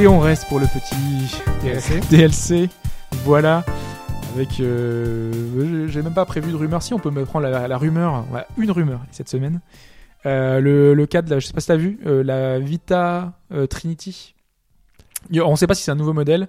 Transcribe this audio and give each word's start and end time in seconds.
Et 0.00 0.06
on 0.06 0.18
reste 0.18 0.48
pour 0.48 0.58
le 0.58 0.66
petit 0.66 0.94
DLC. 1.62 2.00
DLC. 2.10 2.68
Voilà. 3.24 3.64
Avec. 4.34 4.58
euh, 4.60 5.88
J'ai 5.88 6.00
même 6.02 6.14
pas 6.14 6.24
prévu 6.24 6.50
de 6.52 6.56
rumeur. 6.56 6.82
Si, 6.82 6.94
on 6.94 6.98
peut 6.98 7.10
me 7.10 7.24
prendre 7.26 7.46
la, 7.46 7.68
la 7.68 7.76
rumeur. 7.78 8.24
Une 8.56 8.70
rumeur 8.70 9.00
cette 9.10 9.28
semaine. 9.28 9.60
Euh, 10.24 10.60
le, 10.60 10.94
le 10.94 11.06
cas 11.06 11.20
de 11.22 11.28
la. 11.30 11.38
Je 11.38 11.46
sais 11.46 11.52
pas 11.52 11.60
si 11.60 11.66
t'as 11.68 11.76
vu. 11.76 11.98
euh, 12.06 12.22
la 12.22 12.58
Vita 12.58 13.34
Trinity. 13.68 14.34
On 15.34 15.54
sait 15.56 15.66
pas 15.66 15.74
si 15.74 15.82
c'est 15.82 15.90
un 15.90 15.96
nouveau 15.96 16.14
modèle. 16.14 16.48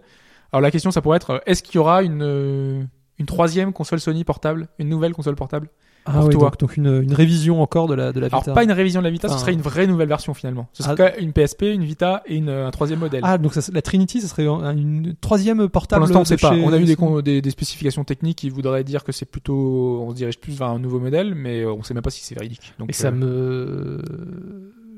Alors 0.53 0.61
la 0.61 0.71
question, 0.71 0.91
ça 0.91 1.01
pourrait 1.01 1.17
être 1.17 1.41
est-ce 1.45 1.61
qu'il 1.63 1.75
y 1.75 1.77
aura 1.79 2.03
une, 2.03 2.87
une 3.19 3.25
troisième 3.25 3.73
console 3.73 3.99
Sony 3.99 4.23
portable? 4.23 4.67
Une 4.79 4.87
nouvelle 4.89 5.13
console 5.13 5.35
portable? 5.35 5.67
Ah 6.05 6.13
Pour 6.13 6.23
oui, 6.25 6.33
toi. 6.33 6.49
donc, 6.49 6.59
donc 6.59 6.77
une, 6.77 7.03
une 7.03 7.13
révision 7.13 7.61
encore 7.61 7.87
de 7.87 7.93
la, 7.93 8.11
de 8.11 8.19
la 8.19 8.27
Vita. 8.27 8.37
Alors 8.43 8.55
pas 8.55 8.63
une 8.63 8.71
révision 8.71 9.01
de 9.01 9.05
la 9.05 9.11
Vita, 9.11 9.29
ce 9.29 9.37
serait 9.37 9.53
une 9.53 9.61
vraie 9.61 9.85
nouvelle 9.85 10.07
version 10.07 10.33
finalement. 10.33 10.67
Ce 10.73 10.81
serait 10.81 11.13
Ah. 11.15 11.19
une 11.19 11.31
PSP, 11.31 11.61
une 11.63 11.83
Vita 11.83 12.23
et 12.25 12.35
une, 12.37 12.49
euh, 12.49 12.67
un 12.67 12.71
troisième 12.71 12.99
modèle. 12.99 13.21
Ah, 13.23 13.37
donc 13.37 13.53
ça, 13.53 13.61
la 13.71 13.81
Trinity, 13.83 14.19
ça 14.21 14.27
serait 14.27 14.47
un- 14.47 14.75
une 14.75 15.13
troisième 15.21 15.57
Pour 15.59 15.69
portable 15.69 16.01
l'instant, 16.03 16.21
on 16.21 16.25
sait 16.25 16.37
pas. 16.37 16.53
On 16.53 16.73
a 16.73 16.79
eu 16.79 16.85
des, 16.85 16.95
con- 16.95 17.21
des, 17.21 17.41
des 17.41 17.49
spécifications 17.51 18.03
techniques 18.03 18.39
qui 18.39 18.49
voudraient 18.49 18.83
dire 18.83 19.03
que 19.03 19.11
c'est 19.11 19.25
plutôt, 19.29 20.01
on 20.03 20.09
se 20.09 20.15
dirige 20.15 20.39
plus 20.39 20.53
vers 20.57 20.69
un 20.69 20.79
nouveau 20.79 20.99
modèle, 20.99 21.35
mais 21.35 21.61
euh, 21.61 21.71
on 21.71 21.83
sait 21.83 21.93
même 21.93 22.01
pas 22.03 22.09
si 22.09 22.23
c'est 22.23 22.33
véridique. 22.35 22.73
Donc, 22.79 22.89
Et 22.89 22.93
ça 22.93 23.09
euh, 23.09 23.11
me... 23.11 24.01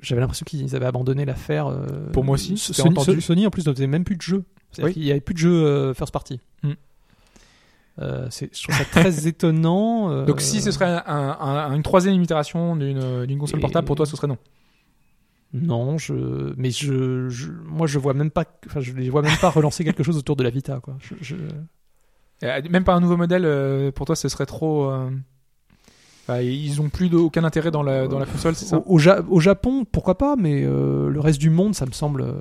J'avais 0.02 0.22
l'impression 0.22 0.44
qu'ils 0.45 0.75
avaient 0.75 0.85
abandonné 0.85 1.25
l'affaire. 1.25 1.67
euh, 1.67 2.11
Pour 2.11 2.23
moi 2.23 2.35
aussi, 2.35 2.58
Sony, 2.58 3.45
en 3.45 3.49
plus, 3.49 3.66
ne 3.67 3.73
faisait 3.73 3.88
même 3.88 4.03
plus 4.03 4.16
de 4.17 4.22
jeux. 4.22 4.44
Oui. 4.81 4.91
qu'il 4.94 5.03
n'y 5.03 5.11
avait 5.11 5.20
plus 5.22 5.33
de 5.35 5.39
jeux 5.39 5.63
euh, 5.66 5.94
first 5.94 6.11
party. 6.11 6.39
Hmm. 6.63 6.72
Euh, 8.02 8.27
je 8.31 8.63
trouve 8.63 8.75
ça 8.75 8.86
très 8.86 9.27
étonnant. 9.27 10.09
euh, 10.11 10.25
Donc 10.25 10.41
si 10.41 10.61
ce 10.61 10.72
serait 10.72 10.86
un, 10.86 11.03
un- 11.08 11.38
un- 11.39 11.75
une 11.75 11.83
troisième 11.83 12.22
itération 12.22 12.75
d'une 12.75 13.25
d'une 13.27 13.38
console 13.38 13.59
Et- 13.59 13.61
portable, 13.61 13.85
pour 13.85 13.95
toi, 13.95 14.05
ce 14.05 14.16
serait 14.16 14.27
non? 14.27 14.38
Non, 15.53 16.00
je, 16.00 16.53
mais 16.58 16.72
je, 16.72 17.30
je- 17.30 17.52
moi 17.52 17.85
je 17.85 18.00
vois 18.00 18.16
même 18.16 18.31
pas, 18.31 18.45
enfin 18.66 18.80
je 18.80 18.94
les 18.94 19.11
vois 19.11 19.22
même 19.22 19.38
pas 19.39 19.52
relancer 19.52 19.83
quelque 19.83 20.02
chose 20.02 20.17
autour 20.17 20.35
de 20.35 20.44
la 20.44 20.50
Vita, 20.50 20.80
quoi. 20.81 20.95
Je, 21.00 21.13
je- 21.22 21.35
Euh, 22.44 22.61
Même 22.69 22.83
pas 22.83 22.94
un 22.95 23.00
nouveau 23.00 23.16
modèle, 23.16 23.45
euh, 23.45 23.91
pour 23.91 24.05
toi, 24.07 24.16
ce 24.17 24.28
serait 24.28 24.47
trop. 24.47 24.89
euh, 24.89 25.09
ils 26.41 26.81
ont 26.81 26.89
plus 26.89 27.13
aucun 27.13 27.44
intérêt 27.44 27.69
dans 27.72 27.83
la, 27.83 28.07
dans 28.07 28.17
la 28.19 28.25
console, 28.25 28.55
c'est 28.55 28.66
ça? 28.66 28.78
Au, 28.80 28.95
au 28.95 29.00
Ja- 29.00 29.22
au 29.30 29.39
Japon, 29.39 29.85
pourquoi 29.89 30.17
pas, 30.17 30.35
mais 30.35 30.63
euh, 30.66 31.09
le 31.09 31.19
reste 31.19 31.39
du 31.39 31.50
monde, 31.52 31.75
ça 31.75 31.85
me 31.85 31.91
semble, 31.91 32.22
euh, 32.22 32.33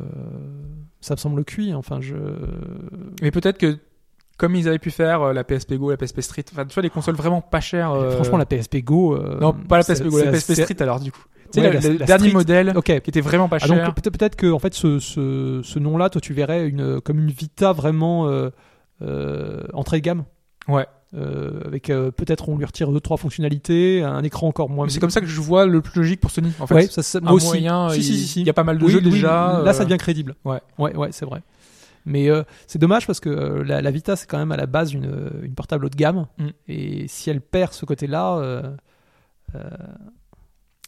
ça 1.00 1.14
me 1.14 1.18
semble 1.18 1.44
cuit. 1.44 1.74
Enfin, 1.74 2.00
je. 2.00 2.14
Mais 3.20 3.30
peut-être 3.30 3.58
que, 3.58 3.78
comme 4.42 4.56
ils 4.56 4.66
avaient 4.68 4.78
pu 4.80 4.90
faire 4.90 5.22
euh, 5.22 5.32
la 5.32 5.44
PSP 5.44 5.74
Go, 5.74 5.90
la 5.90 5.96
PSP 5.96 6.20
Street, 6.20 6.44
enfin, 6.52 6.66
tu 6.66 6.74
vois, 6.74 6.82
des 6.82 6.90
consoles 6.90 7.14
vraiment 7.14 7.40
pas 7.40 7.60
chères. 7.60 7.92
euh, 7.92 8.10
Franchement, 8.10 8.36
la 8.38 8.44
PSP 8.44 8.78
Go. 8.82 9.14
euh, 9.16 9.38
Non, 9.40 9.52
pas 9.52 9.78
la 9.78 9.84
PSP 9.84 10.08
Go, 10.08 10.18
la 10.18 10.32
PSP 10.32 10.52
Street 10.54 10.76
alors, 10.80 10.98
du 11.00 11.12
coup. 11.12 11.22
Tu 11.52 11.60
sais, 11.60 11.66
Ouais, 11.68 11.72
la- 11.74 11.80
le 11.80 11.96
la 11.98 12.06
dernier 12.06 12.24
Street. 12.28 12.32
modèle 12.38 12.72
Ok. 12.76 12.84
qui 12.86 12.92
était 12.92 13.20
vraiment 13.20 13.48
pas 13.48 13.58
Ah, 13.60 13.66
cher. 13.66 13.84
donc 13.86 13.94
peut-être 13.94 14.10
peut-être 14.18 14.36
que 14.36 14.50
en 14.50 14.58
fait 14.58 14.74
ce, 14.74 14.98
ce, 14.98 15.60
ce 15.62 15.78
nom-là, 15.78 16.08
toi 16.10 16.20
tu 16.20 16.32
verrais 16.34 16.66
une 16.66 17.00
comme 17.02 17.18
une 17.20 17.30
Vita 17.30 17.72
vraiment 17.72 18.26
euh, 18.26 18.50
euh, 19.02 19.62
entrée 19.74 19.98
de 20.00 20.04
gamme. 20.04 20.24
Ouais. 20.68 20.86
Euh, 21.14 21.60
avec 21.66 21.90
euh, 21.90 22.10
peut-être 22.10 22.48
on 22.48 22.56
lui 22.56 22.64
retire 22.64 22.90
deux 22.90 23.00
trois 23.00 23.18
fonctionnalités, 23.18 24.02
un 24.02 24.22
écran 24.22 24.48
encore 24.48 24.70
moins. 24.70 24.86
Mais 24.86 24.90
c'est 24.92 24.98
comme 25.00 25.10
ça 25.10 25.20
que 25.20 25.26
je 25.26 25.40
vois 25.42 25.66
le 25.66 25.82
plus 25.82 26.00
logique 26.00 26.20
pour 26.20 26.30
Sony, 26.30 26.50
en 26.58 26.66
fait. 26.66 26.74
Ouais, 26.74 26.86
ça, 26.86 27.02
ça- 27.02 27.18
Un 27.18 27.22
moi 27.22 27.32
aussi. 27.34 27.46
moyen, 27.48 27.90
Si, 27.90 27.98
il, 27.98 28.02
si, 28.02 28.16
si, 28.16 28.26
si. 28.26 28.40
il 28.40 28.46
y 28.46 28.50
a 28.50 28.54
pas 28.54 28.64
mal 28.64 28.78
de 28.78 28.84
Oui, 28.84 28.90
jeux 28.92 29.00
oui, 29.04 29.10
déjà. 29.10 29.28
Là, 29.28 29.58
euh, 29.68 29.72
ça 29.74 29.84
devient 29.84 29.98
crédible. 29.98 30.34
ouais. 30.46 30.60
ouais, 30.78 30.96
ouais, 30.96 31.08
c'est 31.12 31.26
vrai. 31.26 31.42
Mais 32.04 32.30
euh, 32.30 32.42
c'est 32.66 32.78
dommage 32.78 33.06
parce 33.06 33.20
que 33.20 33.28
euh, 33.28 33.64
la, 33.64 33.80
la 33.80 33.90
Vita, 33.90 34.16
c'est 34.16 34.28
quand 34.28 34.38
même 34.38 34.52
à 34.52 34.56
la 34.56 34.66
base 34.66 34.92
une, 34.92 35.30
une 35.42 35.54
portable 35.54 35.86
haut 35.86 35.90
de 35.90 35.96
gamme. 35.96 36.26
Mm. 36.38 36.48
Et 36.68 37.08
si 37.08 37.30
elle 37.30 37.40
perd 37.40 37.72
ce 37.72 37.84
côté-là, 37.84 38.36
euh, 38.38 38.76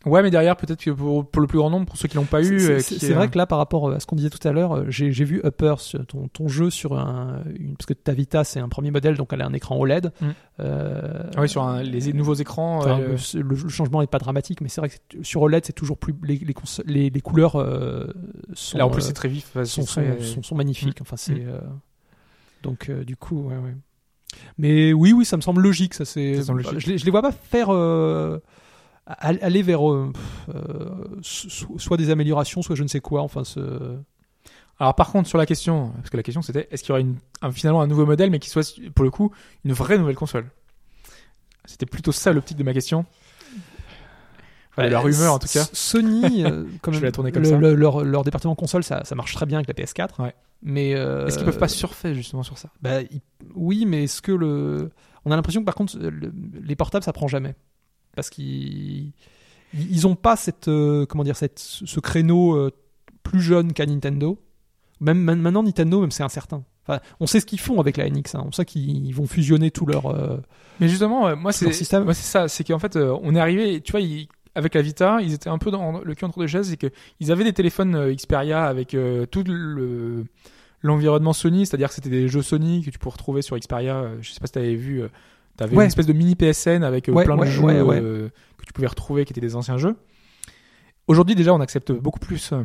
Ouais, 0.06 0.22
mais 0.22 0.31
derrière, 0.31 0.56
peut-être 0.56 0.82
que 0.84 0.91
pour, 0.91 1.26
pour 1.26 1.41
le 1.41 1.47
plus 1.48 1.59
grand 1.59 1.70
nombre, 1.70 1.87
pour 1.87 1.97
ceux 1.97 2.09
qui 2.09 2.16
l'ont 2.16 2.25
pas 2.25 2.42
eu. 2.42 2.60
c'est- 2.60 2.70
euh, 2.70 2.78
c'est 2.81 3.12
euh, 3.12 3.15
vrai 3.15 3.28
que 3.28 3.38
là, 3.38 3.47
par 3.47 3.59
rapport 3.59 3.91
à 3.91 4.00
ce 4.00 4.06
qu'on 4.06 4.16
disait 4.16 4.31
tout 4.31 4.47
à 4.47 4.53
l'heure, 4.53 4.76
euh, 4.76 4.84
j'ai 4.88 5.09
vu 5.10 5.41
Upper, 5.44 5.75
ton, 6.06 6.28
ton 6.28 6.48
jeu 6.48 6.69
sur 6.70 6.98
un. 6.98 7.42
Une, 7.59 7.76
parce 7.76 7.87
que 7.87 7.94
ta 7.94 8.12
Vita, 8.12 8.44
c'est 8.44 8.60
un 8.60 8.69
premier 8.69 8.91
modèle, 8.91 9.16
donc 9.16 9.32
elle 9.32 9.41
a 9.42 9.47
un 9.47 9.53
écran 9.53 9.76
OLED. 9.78 10.12
Mm. 10.20 10.26
Euh, 10.60 11.22
ah 11.37 11.41
oui, 11.41 11.48
sur 11.48 11.62
un- 11.62 11.82
les 11.82 12.12
nouveaux 12.12 12.34
écrans. 12.34 12.78
Enfin, 12.78 13.00
euh, 13.00 13.16
le, 13.34 13.69
changement 13.69 14.00
n'est 14.00 14.06
pas 14.06 14.19
dramatique, 14.19 14.60
mais 14.60 14.69
c'est 14.69 14.81
vrai 14.81 14.91
que 14.91 14.97
sur 15.22 15.42
OLED, 15.42 15.65
c'est 15.65 15.72
toujours 15.72 15.97
plus 15.98 16.15
les, 16.22 16.36
les, 16.36 16.54
cons- 16.54 16.82
les, 16.86 17.10
les 17.10 17.21
couleurs 17.21 17.56
euh, 17.56 18.06
sont, 18.53 18.78
là, 18.78 18.86
en 18.86 18.91
plus, 18.91 19.03
euh, 19.03 19.06
c'est 19.06 19.12
très 19.15 19.28
vif. 19.28 19.53
sont, 19.54 19.65
sont, 19.65 19.84
très- 19.84 20.21
sont, 20.21 20.42
sont 20.42 20.54
magnifiques. 20.54 20.98
Enfin, 21.00 21.16
c'est 21.16 21.34
Mm. 21.34 21.48
euh, 21.48 21.60
donc 22.62 22.88
euh, 22.88 23.04
du 23.04 23.16
coup, 23.16 23.42
ouais, 23.48 23.56
ouais. 23.56 23.75
Mais 24.59 24.92
oui, 24.92 25.12
oui, 25.12 25.25
ça 25.25 25.36
me 25.36 25.42
semble 25.42 25.62
logique. 25.62 25.94
Ça, 25.94 26.04
c'est. 26.04 26.34
Je, 26.42 26.86
les, 26.91 26.98
je 26.98 27.04
les 27.04 27.10
vois 27.10 27.22
pas 27.22 27.31
faire 27.32 27.69
euh, 27.71 28.38
aller 29.06 29.62
vers 29.62 29.91
euh, 29.91 30.12
euh, 30.54 31.19
so- 31.22 31.78
soit 31.78 31.97
des 31.97 32.10
améliorations, 32.10 32.62
soit 32.62 32.75
je 32.76 32.82
ne 32.82 32.88
sais 32.88 33.00
quoi. 33.00 33.22
Enfin, 33.22 33.44
ce... 33.44 33.98
Alors, 34.81 34.94
par 34.94 35.12
contre, 35.12 35.28
sur 35.28 35.38
la 35.38 35.47
question, 35.47 35.91
parce 35.97 36.10
que 36.10 36.16
la 36.16 36.22
question 36.22 36.42
c'était 36.42 36.66
est-ce 36.70 36.82
qu'il 36.82 36.88
y 36.91 36.92
aurait 36.92 37.03
une, 37.03 37.16
un- 37.42 37.53
finalement 37.53 37.81
un 37.82 37.87
nouveau 37.87 38.06
modèle, 38.06 38.31
mais 38.31 38.38
qui 38.41 38.50
soit, 38.50 38.78
pour 38.94 39.04
le 39.04 39.10
coup, 39.10 39.31
une 39.65 39.72
vraie 39.72 39.98
nouvelle 39.98 40.16
console? 40.16 40.47
C'était 41.66 41.87
plutôt 41.87 42.12
ça 42.12 42.32
l'optique 42.32 42.56
de 42.59 42.65
ma 42.65 42.72
question. 42.72 43.04
Enfin, 44.72 44.88
la 44.88 44.98
Euh, 44.98 45.03
rumeur, 45.03 45.32
en 45.34 45.38
tout 45.38 45.47
cas. 45.48 45.65
Sony, 45.72 46.44
euh, 46.44 46.65
quand 46.82 46.92
Je 46.92 46.98
vais 46.98 47.06
la 47.06 47.12
tourner 47.12 47.31
comme 47.31 47.42
le- 47.44 47.48
ça. 47.50 47.56
le- 47.59 47.75
leur, 47.75 48.03
leur 48.04 48.25
département 48.25 48.54
console, 48.56 48.82
ça, 48.82 49.04
ça 49.04 49.15
marche 49.15 49.34
très 49.34 49.47
bien 49.47 49.59
avec 49.59 49.69
la 49.69 49.75
PS4. 49.75 50.21
Ouais. 50.22 50.34
Mais 50.62 50.94
euh, 50.94 51.26
Est-ce 51.26 51.36
qu'ils 51.36 51.44
peuvent 51.44 51.59
pas 51.59 51.69
surfer 51.69 52.15
justement 52.15 52.42
sur 52.42 52.59
ça? 52.59 52.71
Bah, 52.82 53.03
il- 53.03 53.21
oui, 53.54 53.84
mais 53.86 54.04
est-ce 54.04 54.21
que 54.22 54.32
le. 54.32 54.91
On 55.25 55.31
a 55.31 55.36
l'impression 55.36 55.60
que 55.60 55.66
par 55.66 55.75
contre, 55.76 55.97
le- 55.98 56.32
les 56.62 56.75
portables, 56.76 57.04
ça 57.04 57.12
prend 57.12 57.28
jamais. 57.28 57.54
Parce 58.17 58.31
qu'ils. 58.31 59.13
Ils 59.77 60.07
ont 60.07 60.15
pas 60.15 60.37
cette, 60.37 60.69
euh, 60.69 61.05
comment 61.07 61.25
dire, 61.25 61.37
cette, 61.37 61.59
ce 61.59 61.99
créneau 61.99 62.55
euh, 62.55 62.71
plus 63.25 63.41
jeune 63.41 63.73
qu'à 63.73 63.87
Nintendo. 63.87 64.39
Même 65.01 65.19
maintenant, 65.19 65.63
Nintendo, 65.65 66.01
même 66.01 66.13
c'est 66.13 66.23
incertain. 66.23 66.63
Enfin, 66.87 67.01
on 67.19 67.27
sait 67.27 67.41
ce 67.41 67.47
qu'ils 67.47 67.59
font 67.59 67.81
avec 67.81 67.97
la 67.97 68.09
NX. 68.09 68.35
hein. 68.37 68.45
On 68.47 68.53
sait 68.53 68.65
qu'ils 68.65 69.13
vont 69.15 69.27
fusionner 69.27 69.71
tout 69.73 69.87
leur. 69.87 70.07
euh, 70.07 70.37
Mais 70.81 70.89
justement, 70.89 71.35
moi 71.37 71.51
c'est 71.53 71.65
moi 72.05 72.15
c'est 72.15 72.23
ça, 72.23 72.47
c'est 72.47 72.63
qu'en 72.63 72.79
fait 72.79 72.97
on 72.97 73.35
est 73.35 73.41
arrivé, 73.41 73.81
tu 73.81 73.91
vois, 73.93 74.01
ils- 74.01 74.29
avec 74.55 74.75
la 74.75 74.83
Vita, 74.83 75.19
ils 75.21 75.33
étaient 75.33 75.49
un 75.51 75.59
peu 75.59 75.73
dans 75.73 75.99
le 76.01 76.15
cul 76.15 76.25
entre 76.25 76.39
deux 76.39 76.47
chaises, 76.47 76.69
c'est 76.71 76.77
que 76.77 76.87
ils 77.19 77.33
avaient 77.33 77.43
des 77.43 77.53
téléphones 77.55 78.15
Xperia 78.15 78.65
avec 78.67 78.91
tout 79.31 79.43
le 79.45 80.25
l'environnement 80.83 81.33
Sony, 81.33 81.65
c'est-à-dire 81.67 81.89
que 81.89 81.95
c'était 81.95 82.11
des 82.11 82.29
jeux 82.29 82.43
Sony 82.43 82.83
que 82.83 82.91
tu 82.91 82.99
peux 82.99 83.09
retrouver 83.09 83.41
sur 83.43 83.59
Xperia. 83.59 84.11
Je 84.21 84.31
sais 84.31 84.39
pas 84.41 84.47
si 84.47 84.53
t'avais 84.53 84.75
vu, 84.77 85.03
euh, 85.03 85.09
t'avais 85.56 85.76
Ouais. 85.76 85.84
une 85.84 85.88
espèce 85.88 86.06
de 86.06 86.12
mini 86.12 86.34
PSN 86.34 86.82
avec 86.82 87.09
euh, 87.09 87.12
Ouais, 87.12 87.25
plein 87.25 87.37
de 87.37 87.44
jeux 87.44 87.62
euh, 87.65 88.28
que 88.59 88.65
tu 88.66 88.72
pouvais 88.72 88.87
retrouver 88.87 89.25
qui 89.25 89.32
étaient 89.32 89.41
des 89.41 89.56
anciens 89.56 89.76
jeux. 89.78 89.97
Aujourd'hui 91.06 91.34
déjà, 91.34 91.53
on 91.54 91.60
accepte 91.60 91.92
beaucoup 91.92 92.20
plus 92.20 92.53
euh, 92.53 92.62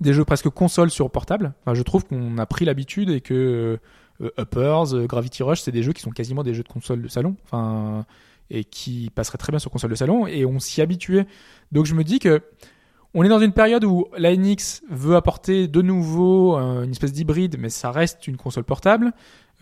des 0.00 0.12
jeux 0.14 0.24
presque 0.24 0.48
console 0.48 0.90
sur 0.90 1.10
portable. 1.10 1.52
Enfin, 1.62 1.74
je 1.74 1.82
trouve 1.82 2.04
qu'on 2.04 2.38
a 2.38 2.46
pris 2.46 2.64
l'habitude 2.64 3.10
et 3.10 3.20
que 3.20 3.78
euh, 4.22 4.30
Uppers, 4.38 5.06
Gravity 5.06 5.42
Rush, 5.42 5.60
c'est 5.60 5.72
des 5.72 5.82
jeux 5.82 5.92
qui 5.92 6.02
sont 6.02 6.10
quasiment 6.10 6.42
des 6.42 6.54
jeux 6.54 6.62
de 6.62 6.68
console 6.68 7.02
de 7.02 7.08
salon. 7.08 7.36
Enfin, 7.44 8.04
et 8.52 8.64
qui 8.64 9.10
passeraient 9.14 9.38
très 9.38 9.52
bien 9.52 9.60
sur 9.60 9.70
console 9.70 9.90
de 9.90 9.94
salon 9.94 10.26
et 10.26 10.44
on 10.44 10.58
s'y 10.58 10.82
habituait. 10.82 11.26
Donc 11.70 11.86
je 11.86 11.94
me 11.94 12.02
dis 12.02 12.18
que 12.18 12.42
on 13.14 13.22
est 13.24 13.28
dans 13.28 13.40
une 13.40 13.52
période 13.52 13.84
où 13.84 14.06
la 14.16 14.36
NX 14.36 14.82
veut 14.90 15.16
apporter 15.16 15.66
de 15.68 15.82
nouveau 15.82 16.56
euh, 16.58 16.84
une 16.84 16.90
espèce 16.92 17.12
d'hybride, 17.12 17.56
mais 17.58 17.68
ça 17.70 17.90
reste 17.90 18.26
une 18.28 18.36
console 18.36 18.64
portable. 18.64 19.12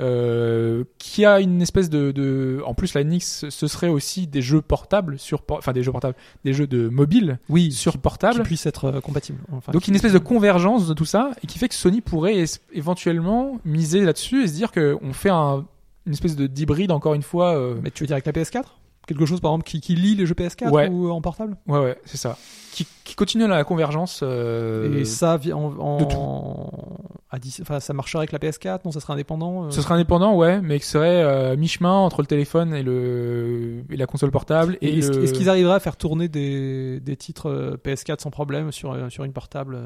Euh, 0.00 0.84
qui 0.98 1.24
a 1.24 1.40
une 1.40 1.60
espèce 1.60 1.90
de, 1.90 2.12
de 2.12 2.62
en 2.64 2.72
plus 2.72 2.94
la 2.94 3.02
NX 3.02 3.46
ce 3.48 3.66
serait 3.66 3.88
aussi 3.88 4.28
des 4.28 4.42
jeux 4.42 4.62
portables 4.62 5.18
sur 5.18 5.42
enfin 5.50 5.72
des 5.72 5.82
jeux 5.82 5.90
portables 5.90 6.14
des 6.44 6.52
jeux 6.52 6.68
de 6.68 6.88
mobile 6.88 7.40
oui, 7.48 7.72
sur 7.72 7.90
qui, 7.90 7.98
portable 7.98 8.36
qui 8.36 8.42
puissent 8.42 8.66
être 8.66 8.84
euh, 8.84 9.00
compatibles. 9.00 9.40
Enfin, 9.50 9.72
donc 9.72 9.82
qui- 9.82 9.90
une 9.90 9.96
espèce 9.96 10.12
de 10.12 10.18
convergence 10.20 10.86
de 10.86 10.94
tout 10.94 11.04
ça 11.04 11.32
et 11.42 11.48
qui 11.48 11.58
fait 11.58 11.68
que 11.68 11.74
Sony 11.74 12.00
pourrait 12.00 12.44
éventuellement 12.72 13.58
miser 13.64 14.04
là-dessus 14.04 14.44
et 14.44 14.46
se 14.46 14.52
dire 14.52 14.70
que 14.70 14.96
on 15.02 15.12
fait 15.12 15.30
un, 15.30 15.64
une 16.06 16.12
espèce 16.12 16.36
de 16.36 16.46
d'hybride 16.46 16.92
encore 16.92 17.14
une 17.14 17.22
fois 17.22 17.56
euh, 17.56 17.74
Mais 17.82 17.90
tu 17.90 18.04
veux 18.04 18.06
dire 18.06 18.14
avec 18.14 18.26
la 18.26 18.32
PS4 18.32 18.62
Quelque 19.08 19.26
chose 19.26 19.40
par 19.40 19.50
exemple 19.52 19.64
qui, 19.68 19.80
qui 19.80 19.94
lie 19.96 20.14
les 20.14 20.26
jeux 20.26 20.34
PS4 20.34 20.70
Ouais. 20.70 20.88
ou 20.88 21.10
en 21.10 21.20
portable 21.20 21.56
ouais 21.66 21.80
ouais 21.80 21.98
c'est 22.04 22.16
ça 22.18 22.36
qui, 22.72 22.86
qui 23.02 23.16
continue 23.16 23.48
la 23.48 23.64
convergence 23.64 24.20
euh, 24.22 25.00
Et 25.00 25.04
ça, 25.04 25.40
en, 25.52 25.76
en- 25.78 25.96
de 25.98 26.04
tout. 26.04 27.18
à 27.30 27.38
dix- 27.40 27.58
enfin, 27.62 27.80
ça 27.80 27.92
marcherait 27.94 28.18
avec 28.28 28.32
la 28.32 28.38
PS4 28.38 28.80
Non, 28.84 28.92
ça 28.92 29.00
serait 29.00 29.14
indépendant 29.14 29.64
euh 29.64 29.70
ce 29.70 29.80
serait 29.80 29.94
indépendant 29.94 30.36
ouais 30.36 30.60
mais 30.60 30.78
que 30.78 30.84
ce 30.84 30.92
serait 30.92 31.22
euh, 31.24 31.56
mi-chemin 31.56 31.90
entre 31.92 32.20
le 32.20 32.26
téléphone 32.26 32.74
et 32.74 32.82
le 32.84 33.82
et 33.90 33.96
la 33.96 34.06
console 34.06 34.30
portable 34.30 34.76
et, 34.82 34.88
Et 34.90 34.98
est-ce 34.98 35.10
le- 35.12 35.26
qu'ils 35.32 35.48
arriveraient 35.48 35.74
à 35.76 35.80
faire 35.80 35.96
tourner 35.96 36.28
des, 36.28 37.00
des 37.00 37.16
titres 37.16 37.48
euh, 37.50 37.76
PS4 37.82 38.20
sans 38.20 38.30
problème 38.30 38.70
sur, 38.70 38.92
euh, 38.92 39.08
sur 39.08 39.24
une 39.24 39.32
portable 39.32 39.78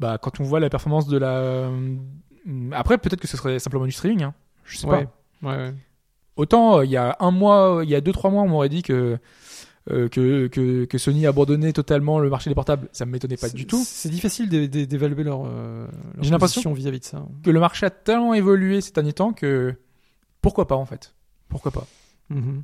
bah 0.00 0.16
quand 0.22 0.38
on 0.40 0.44
voit 0.44 0.60
la 0.60 0.70
performance 0.70 1.08
de 1.08 1.18
la 1.18 1.68
après 2.72 2.98
peut-être 2.98 3.20
que 3.20 3.28
ce 3.28 3.36
serait 3.36 3.58
simplement 3.58 3.84
du 3.84 3.92
streaming 3.92 4.22
hein. 4.22 4.34
je 4.64 4.78
sais 4.78 4.86
pas 4.86 4.98
Ouais, 5.00 5.08
ouais, 5.42 5.56
ouais. 5.56 5.74
Autant 6.38 6.78
euh, 6.78 6.84
il 6.86 6.90
y 6.90 6.96
a 6.96 7.16
un 7.20 7.30
mois, 7.30 7.80
il 7.84 7.90
y 7.90 7.94
a 7.94 8.00
deux 8.00 8.12
trois 8.12 8.30
mois, 8.30 8.42
on 8.44 8.48
m'aurait 8.48 8.68
dit 8.70 8.82
que, 8.82 9.18
euh, 9.90 10.08
que 10.08 10.46
que 10.46 10.84
que 10.86 10.98
Sony 10.98 11.26
abandonnait 11.26 11.72
totalement 11.72 12.18
le 12.18 12.30
marché 12.30 12.48
des 12.48 12.54
portables. 12.54 12.88
Ça 12.92 13.04
me 13.04 13.12
m'étonnait 13.12 13.36
pas 13.36 13.48
du 13.50 13.66
tout. 13.66 13.82
C'est 13.84 14.08
difficile 14.08 14.48
d'é- 14.48 14.68
d'é- 14.68 14.86
d'évaluer 14.86 15.24
leur, 15.24 15.42
euh, 15.44 15.86
leur 16.14 16.24
J'ai 16.24 16.30
l'impression- 16.30 16.72
vis-à-vis 16.72 17.00
de 17.00 17.04
ça. 17.04 17.26
Que 17.42 17.50
le 17.50 17.60
marché 17.60 17.84
a 17.86 17.90
tellement 17.90 18.32
évolué 18.34 18.80
ces 18.80 18.92
derniers 18.92 19.12
temps 19.12 19.32
que 19.32 19.74
pourquoi 20.40 20.66
pas 20.66 20.76
en 20.76 20.86
fait? 20.86 21.14
Pourquoi 21.48 21.72
pas? 21.72 21.86
Mhm. 22.30 22.62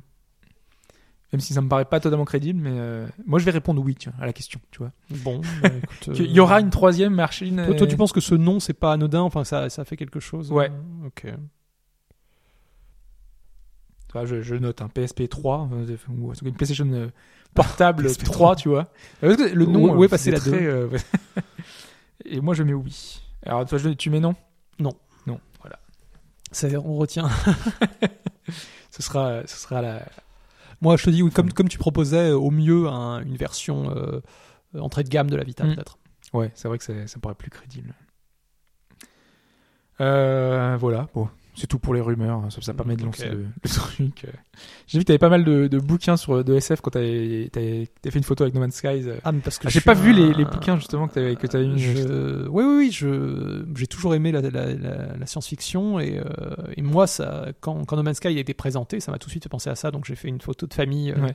Même 1.33 1.39
si 1.41 1.53
ça 1.53 1.61
me 1.61 1.67
paraît 1.67 1.85
pas 1.85 1.99
totalement 1.99 2.23
crédible, 2.23 2.61
mais 2.61 2.71
euh, 2.79 3.07
moi 3.25 3.39
je 3.39 3.45
vais 3.45 3.51
répondre 3.51 3.81
oui 3.83 3.95
tiens, 3.95 4.13
à 4.21 4.25
la 4.25 4.31
question, 4.31 4.61
tu 4.71 4.77
vois. 4.79 4.91
Bon, 5.09 5.41
bah, 5.61 5.69
écoute, 5.83 6.09
Il 6.17 6.21
euh, 6.21 6.25
y 6.27 6.39
aura 6.39 6.61
une 6.61 6.69
troisième 6.69 7.13
machine. 7.13 7.57
Toi, 7.65 7.75
toi, 7.75 7.87
euh, 7.87 7.89
tu 7.89 7.97
penses 7.97 8.13
que 8.13 8.21
ce 8.21 8.35
nom, 8.35 8.61
c'est 8.61 8.73
pas 8.73 8.93
anodin? 8.93 9.21
Enfin, 9.21 9.43
ça, 9.43 9.69
ça 9.69 9.83
fait 9.83 9.97
quelque 9.97 10.21
chose 10.21 10.49
Ouais. 10.51 10.71
euh, 10.71 11.07
Ok. 11.07 11.25
Je, 14.23 14.41
je 14.41 14.55
note 14.55 14.81
un 14.81 14.87
PSP 14.87 15.27
3 15.27 15.67
euh, 15.73 15.97
ou 16.09 16.31
une 16.45 16.53
PlayStation 16.53 16.89
euh, 16.93 17.07
portable 17.53 18.03
PSP 18.07 18.23
3, 18.23 18.55
tu 18.55 18.69
vois. 18.69 18.89
Que 19.19 19.53
le 19.53 19.65
nom, 19.65 19.93
Où- 19.93 19.97
où 19.97 20.03
est 20.05 20.17
c'est 20.17 20.31
la 20.31 20.39
très, 20.39 20.63
euh. 20.65 20.87
Et 22.25 22.39
moi 22.39 22.53
je 22.53 22.63
mets 22.63 22.73
oui. 22.73 23.21
Alors 23.45 23.65
toi 23.65 23.77
tu 23.97 24.09
mets 24.09 24.21
non? 24.21 24.35
Non. 24.79 24.93
Non, 25.27 25.39
voilà. 25.59 25.79
Ça, 26.51 26.67
on 26.83 26.95
retient. 26.95 27.27
Ce 28.91 29.01
sera, 29.01 29.41
ce 29.45 29.57
sera 29.57 29.81
la. 29.81 30.05
Moi, 30.79 30.95
je 30.95 31.03
te 31.03 31.09
dis, 31.09 31.21
oui, 31.21 31.29
comme, 31.31 31.51
comme 31.51 31.67
tu 31.67 31.77
proposais, 31.77 32.29
euh, 32.29 32.37
au 32.37 32.49
mieux, 32.49 32.87
un- 32.87 33.21
une 33.21 33.35
version 33.35 33.89
euh, 33.93 34.21
entrée 34.79 35.03
de 35.03 35.09
gamme 35.09 35.29
de 35.29 35.35
la 35.35 35.43
Vita, 35.43 35.65
Mm. 35.65 35.75
peut-être. 35.75 35.97
Ouais, 36.31 36.51
c'est 36.55 36.69
vrai 36.69 36.77
que 36.77 36.83
ça, 36.85 36.93
ça 37.07 37.17
me 37.17 37.21
paraît 37.21 37.35
plus 37.35 37.49
crédible. 37.49 37.93
Euh, 40.01 40.77
voilà, 40.79 41.07
bon, 41.13 41.29
c'est 41.55 41.67
tout 41.67 41.79
pour 41.79 41.93
les 41.93 42.01
rumeurs. 42.01 42.41
Ça, 42.49 42.61
ça 42.61 42.73
permet 42.73 42.95
de 42.95 43.03
lancer 43.03 43.29
le, 43.29 43.45
le 43.63 43.69
truc. 43.73 44.25
J'ai 44.87 44.99
vu 44.99 45.03
que 45.03 45.07
t'avais 45.07 45.17
pas 45.19 45.29
mal 45.29 45.43
de, 45.43 45.67
de 45.67 45.79
bouquins 45.79 46.17
sur 46.17 46.43
de 46.43 46.53
SF 46.55 46.81
quand 46.81 46.91
t'avais 46.91 47.49
fait 47.53 48.15
une 48.17 48.23
photo 48.23 48.43
avec 48.43 48.53
No 48.53 48.59
Man's 48.61 48.75
Skies. 48.75 49.05
Ah, 49.23 49.31
mais 49.31 49.39
parce 49.39 49.57
que 49.57 49.67
Ah, 49.67 49.69
J'ai 49.69 49.81
pas 49.81 49.93
vu 49.93 50.13
les, 50.13 50.23
un- 50.23 50.37
les 50.37 50.45
bouquins 50.45 50.77
justement 50.77 51.07
que 51.07 51.13
t'avais 51.13 51.35
que 51.35 51.57
mis. 51.57 51.79
Je... 51.79 52.47
Oui, 52.47 52.63
oui, 52.63 52.75
oui. 52.77 52.91
Je... 52.91 53.65
J'ai 53.75 53.87
toujours 53.87 54.15
aimé 54.15 54.31
la, 54.31 54.41
la, 54.41 54.49
la, 54.73 55.17
la 55.17 55.25
science-fiction 55.25 55.99
et, 55.99 56.19
euh, 56.19 56.23
et 56.77 56.81
moi, 56.81 57.07
ça, 57.07 57.47
quand, 57.61 57.85
quand 57.85 57.95
No 57.95 58.03
Man's 58.03 58.17
Sky 58.17 58.27
a 58.27 58.31
été 58.31 58.53
présenté, 58.53 58.99
ça 58.99 59.11
m'a 59.11 59.17
tout 59.17 59.27
de 59.27 59.31
suite 59.31 59.43
fait 59.43 59.49
penser 59.49 59.69
à 59.69 59.75
ça. 59.75 59.91
Donc 59.91 60.05
j'ai 60.05 60.15
fait 60.15 60.27
une 60.27 60.41
photo 60.41 60.67
de 60.67 60.73
famille. 60.73 61.11
euh, 61.11 61.21
Ouais. 61.21 61.33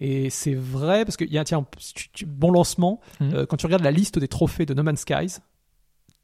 Et 0.00 0.28
c'est 0.28 0.54
vrai 0.54 1.04
parce 1.04 1.16
que 1.16 1.24
y 1.24 1.38
a, 1.38 1.44
tiens, 1.44 1.64
tu- 1.94 2.08
tu- 2.12 2.26
bon 2.26 2.50
lancement. 2.50 3.00
Euh, 3.22 3.46
quand 3.46 3.56
tu 3.56 3.66
regardes 3.66 3.84
la 3.84 3.92
liste 3.92 4.18
des 4.18 4.26
trophées 4.26 4.66
de 4.66 4.74
No 4.74 4.82
Man's 4.82 5.00
Skies, 5.02 5.38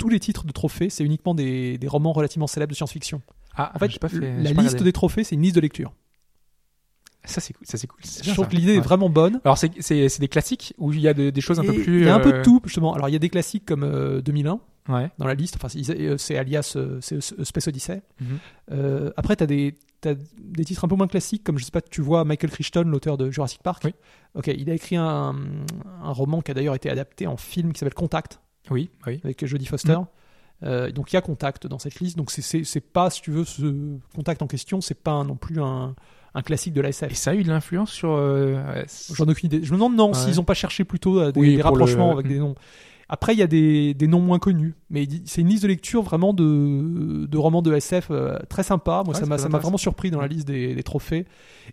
tous 0.00 0.08
les 0.08 0.18
titres 0.18 0.44
de 0.46 0.52
trophées, 0.52 0.90
c'est 0.90 1.04
uniquement 1.04 1.34
des, 1.34 1.78
des 1.78 1.86
romans 1.88 2.12
relativement 2.12 2.46
célèbres 2.46 2.70
de 2.70 2.76
science-fiction. 2.76 3.20
Ah, 3.54 3.70
En 3.74 3.78
fait, 3.78 3.98
pas 4.00 4.08
fait. 4.08 4.18
la 4.18 4.26
pas 4.32 4.38
liste 4.40 4.56
regardé. 4.56 4.84
des 4.84 4.92
trophées, 4.92 5.22
c'est 5.24 5.34
une 5.36 5.42
liste 5.42 5.54
de 5.56 5.60
lecture. 5.60 5.92
Ça 7.24 7.40
c'est 7.42 7.52
cool. 7.52 7.66
Ça 7.66 7.76
c'est 7.76 7.86
cool. 7.86 8.00
Je 8.02 8.32
trouve 8.32 8.48
que 8.48 8.56
l'idée 8.56 8.76
est 8.76 8.80
vraiment 8.80 9.10
bonne. 9.10 9.40
Alors 9.44 9.58
c'est 9.58 10.18
des 10.18 10.28
classiques 10.28 10.72
où 10.78 10.92
il 10.92 11.00
y 11.00 11.06
a 11.08 11.12
de- 11.14 11.28
des 11.30 11.40
choses 11.42 11.60
un 11.60 11.64
peu 11.64 11.74
plus. 11.74 12.00
Il 12.00 12.06
y 12.06 12.08
a 12.08 12.14
un 12.14 12.20
peu 12.20 12.32
de 12.32 12.38
euh, 12.38 12.42
tout, 12.42 12.60
justement. 12.64 12.94
Alors, 12.94 13.08
il 13.08 13.12
y 13.12 13.16
a 13.16 13.18
des 13.18 13.28
classiques 13.28 13.66
comme 13.66 13.82
euh, 13.84 14.20
2001 14.22 14.58
Ouais. 14.88 15.10
dans 15.18 15.26
la 15.26 15.34
liste. 15.34 15.56
Enfin, 15.56 15.68
c'est 15.68 15.84
euh, 16.00 16.16
alias 16.40 16.72
euh, 16.76 16.98
c'est, 17.02 17.16
euh, 17.16 17.44
Space 17.44 17.68
Odyssey. 17.68 18.02
Mhm. 18.20 18.26
Euh, 18.72 19.10
après, 19.18 19.36
tu 19.36 19.44
as 19.44 19.46
des, 19.46 19.74
t'as 20.00 20.14
des 20.38 20.64
titres 20.64 20.82
un 20.84 20.88
peu 20.88 20.96
moins 20.96 21.06
classiques, 21.06 21.44
comme 21.44 21.58
je 21.58 21.64
sais 21.64 21.70
pas, 21.70 21.82
tu 21.82 22.00
vois 22.00 22.24
Michael 22.24 22.50
Crichton, 22.50 22.84
l'auteur 22.86 23.18
de 23.18 23.30
Jurassic 23.30 23.62
Park. 23.62 23.82
Oui. 23.84 23.92
Ok, 24.34 24.46
il 24.48 24.70
a 24.70 24.74
écrit 24.74 24.96
un, 24.96 25.36
un 26.02 26.12
roman 26.12 26.40
qui 26.40 26.50
a 26.50 26.54
d'ailleurs 26.54 26.74
été 26.74 26.88
adapté 26.88 27.26
en 27.26 27.36
film 27.36 27.72
qui 27.74 27.78
s'appelle 27.80 27.94
Contact, 27.94 28.40
Oui. 28.70 28.90
Oui. 29.06 29.20
avec 29.24 29.44
Jodie 29.46 29.66
Foster. 29.66 29.96
Mhm. 29.98 30.06
Euh, 30.62 30.90
donc 30.92 31.12
il 31.12 31.16
y 31.16 31.18
a 31.18 31.22
Contact 31.22 31.66
dans 31.66 31.78
cette 31.78 32.00
liste. 32.00 32.16
Donc 32.18 32.30
c'est- 32.30 32.80
pas, 32.80 33.08
si 33.10 33.22
tu 33.22 33.30
veux, 33.30 33.44
ce 33.44 33.96
Contact 34.14 34.42
en 34.42 34.46
question, 34.46 34.80
c'est 34.80 34.94
pas 35.00 35.24
non 35.24 35.36
plus 35.36 35.62
un, 35.62 35.94
un 36.34 36.42
classique 36.42 36.74
de 36.74 36.80
la 36.82 36.88
Et 36.88 36.90
SF. 36.90 37.14
ça 37.14 37.30
a 37.30 37.34
eu 37.34 37.42
de 37.42 37.48
l'influence 37.48 37.90
sur. 37.90 38.10
euh, 38.12 38.62
J'en 39.14 39.24
ai 39.26 39.30
aucune 39.30 39.46
idée. 39.46 39.64
Je 39.64 39.70
me 39.72 39.76
demande 39.76 39.96
non 39.96 40.08
Ouais. 40.08 40.14
s'ils 40.14 40.38
ont 40.38 40.44
pas 40.44 40.54
cherché 40.54 40.84
plutôt 40.84 41.32
des, 41.32 41.40
Oui, 41.40 41.50
des 41.56 41.62
pour 41.62 41.70
rapprochements 41.70 42.08
le- 42.12 42.18
avec 42.18 42.28
des 42.28 42.38
noms. 42.38 42.54
Après, 43.12 43.32
il 43.34 43.38
y 43.38 43.42
a 43.42 43.48
des, 43.48 43.92
des 43.94 44.06
noms 44.06 44.20
moins 44.20 44.38
connus, 44.38 44.74
mais 44.88 45.08
c'est 45.24 45.40
une 45.40 45.48
liste 45.48 45.64
de 45.64 45.68
lecture 45.68 46.02
vraiment 46.02 46.32
de, 46.32 47.26
de 47.26 47.38
romans 47.38 47.60
de 47.62 47.74
SF 47.74 48.08
euh, 48.12 48.38
très 48.48 48.62
sympa. 48.62 49.02
Moi, 49.04 49.14
Ouais, 49.14 49.20
ça 49.20 49.26
m'a 49.26 49.36
vraiment 49.58 49.78
surpris 49.78 50.12
dans 50.12 50.20
la 50.20 50.28
liste 50.28 50.46
des, 50.46 50.76
des 50.76 50.82
trophées. 50.84 51.26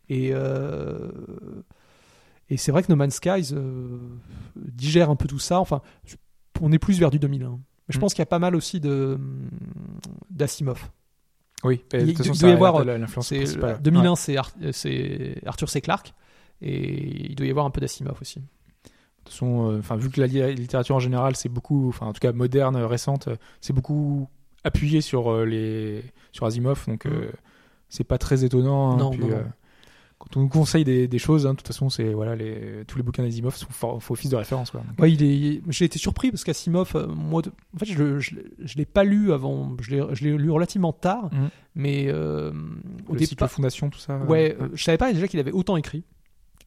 Et, 0.09 0.29
euh, 0.31 0.97
et 2.49 2.57
c'est 2.57 2.71
vrai 2.71 2.81
que 2.81 2.91
No 2.91 2.95
Man's 2.95 3.15
Skies 3.15 3.53
euh, 3.53 3.99
digère 4.55 5.11
un 5.11 5.15
peu 5.15 5.27
tout 5.27 5.37
ça. 5.37 5.59
Enfin, 5.59 5.81
on 6.61 6.71
est 6.71 6.79
plus 6.79 6.99
vers 6.99 7.11
du 7.11 7.19
2001. 7.19 7.49
Mais 7.51 7.57
je 7.89 7.97
Mm. 7.97 8.01
pense 8.01 8.13
qu'il 8.13 8.21
y 8.21 8.23
a 8.23 8.27
pas 8.27 8.39
mal 8.39 8.55
aussi 8.55 8.79
de 8.79 9.17
d'Asimov. 10.29 10.89
Oui. 11.63 11.81
et 11.91 11.97
de 11.97 12.01
Il- 12.03 12.13
toute 12.13 12.27
façon, 12.27 12.39
doit 12.39 12.49
y 12.49 12.53
avoir, 12.53 12.85
l'influence 12.85 13.29
C'est- 13.29 13.37
principale. 13.37 13.81
2001, 13.81 14.11
Ouais. 14.11 14.15
c'est 14.15 14.37
Ar- 14.37 14.51
c'est 14.73 15.41
Arthur 15.45 15.69
C. 15.69 15.81
Clarke. 15.81 16.13
Et 16.61 17.29
il 17.31 17.35
doit 17.35 17.47
y 17.47 17.49
avoir 17.49 17.65
un 17.65 17.71
peu 17.71 17.81
d'Asimov 17.81 18.17
aussi. 18.21 18.39
De 18.39 18.45
toute 19.23 19.29
façon, 19.33 19.71
euh, 19.71 19.79
enfin, 19.79 19.95
vu 19.95 20.09
que 20.11 20.21
la 20.21 20.27
li- 20.27 20.53
littérature 20.55 20.95
en 20.95 20.99
général, 20.99 21.35
c'est 21.35 21.49
beaucoup, 21.49 21.89
enfin, 21.89 22.05
en 22.05 22.13
tout 22.13 22.19
cas 22.19 22.31
moderne, 22.31 22.75
euh, 22.75 22.85
récente, 22.87 23.27
euh, 23.27 23.35
c'est 23.59 23.73
beaucoup 23.73 24.27
appuyé 24.63 25.01
sur 25.01 25.31
euh, 25.31 25.45
les, 25.45 26.03
sur 26.31 26.45
Asimov, 26.45 26.85
donc 26.87 27.05
euh, 27.07 27.31
c'est 27.89 28.03
pas 28.03 28.17
très 28.19 28.43
étonnant. 28.43 28.91
hein. 28.91 28.95
Mm. 28.95 28.99
Non, 28.99 29.09
Puis, 29.11 29.19
non, 29.21 29.27
non. 29.29 29.43
Euh, 30.19 30.25
quand 30.25 30.37
on 30.37 30.41
nous 30.41 30.49
conseille 30.49 30.83
des, 30.83 31.07
des 31.07 31.19
choses, 31.19 31.45
hein, 31.45 31.51
de 31.51 31.57
toute 31.57 31.67
façon, 31.67 31.89
c'est 31.89 32.11
voilà, 32.13 32.35
les, 32.35 32.83
tous 32.87 32.97
les 32.97 33.03
bouquins 33.03 33.23
d'Asimov 33.23 33.55
sont 33.55 33.67
font 33.69 33.99
office 34.13 34.29
de 34.29 34.35
référence, 34.35 34.71
quoi. 34.71 34.81
Donc, 34.81 34.99
Ouais, 34.99 35.11
il 35.11 35.23
est. 35.23 35.61
J'ai 35.69 35.85
été 35.85 35.99
surpris 35.99 36.31
parce 36.31 36.43
qu'Asimov, 36.43 36.91
euh, 36.95 37.07
moi, 37.07 37.41
en 37.75 37.77
fait, 37.77 37.85
je, 37.85 38.19
je, 38.19 38.35
l'ai- 38.35 38.45
je 38.63 38.77
l'ai 38.77 38.85
pas 38.85 39.03
lu 39.03 39.31
avant. 39.31 39.75
Je 39.81 39.91
l'ai, 39.95 40.03
je 40.13 40.23
l'ai 40.23 40.37
lu 40.37 40.49
relativement 40.51 40.93
tard, 40.93 41.29
Mhm. 41.33 41.49
mais 41.75 42.05
euh, 42.07 42.51
au 43.07 43.13
le 43.13 43.19
cycle 43.19 43.31
départ, 43.35 43.51
Fondation, 43.51 43.89
tout 43.89 43.99
ça. 43.99 44.17
ouais, 44.25 44.55
euh, 44.59 44.65
euh, 44.65 44.69
je 44.73 44.83
savais 44.83 44.97
pas 44.97 45.13
déjà 45.13 45.27
qu'il 45.27 45.39
avait 45.39 45.51
autant 45.51 45.77
écrit. 45.77 46.03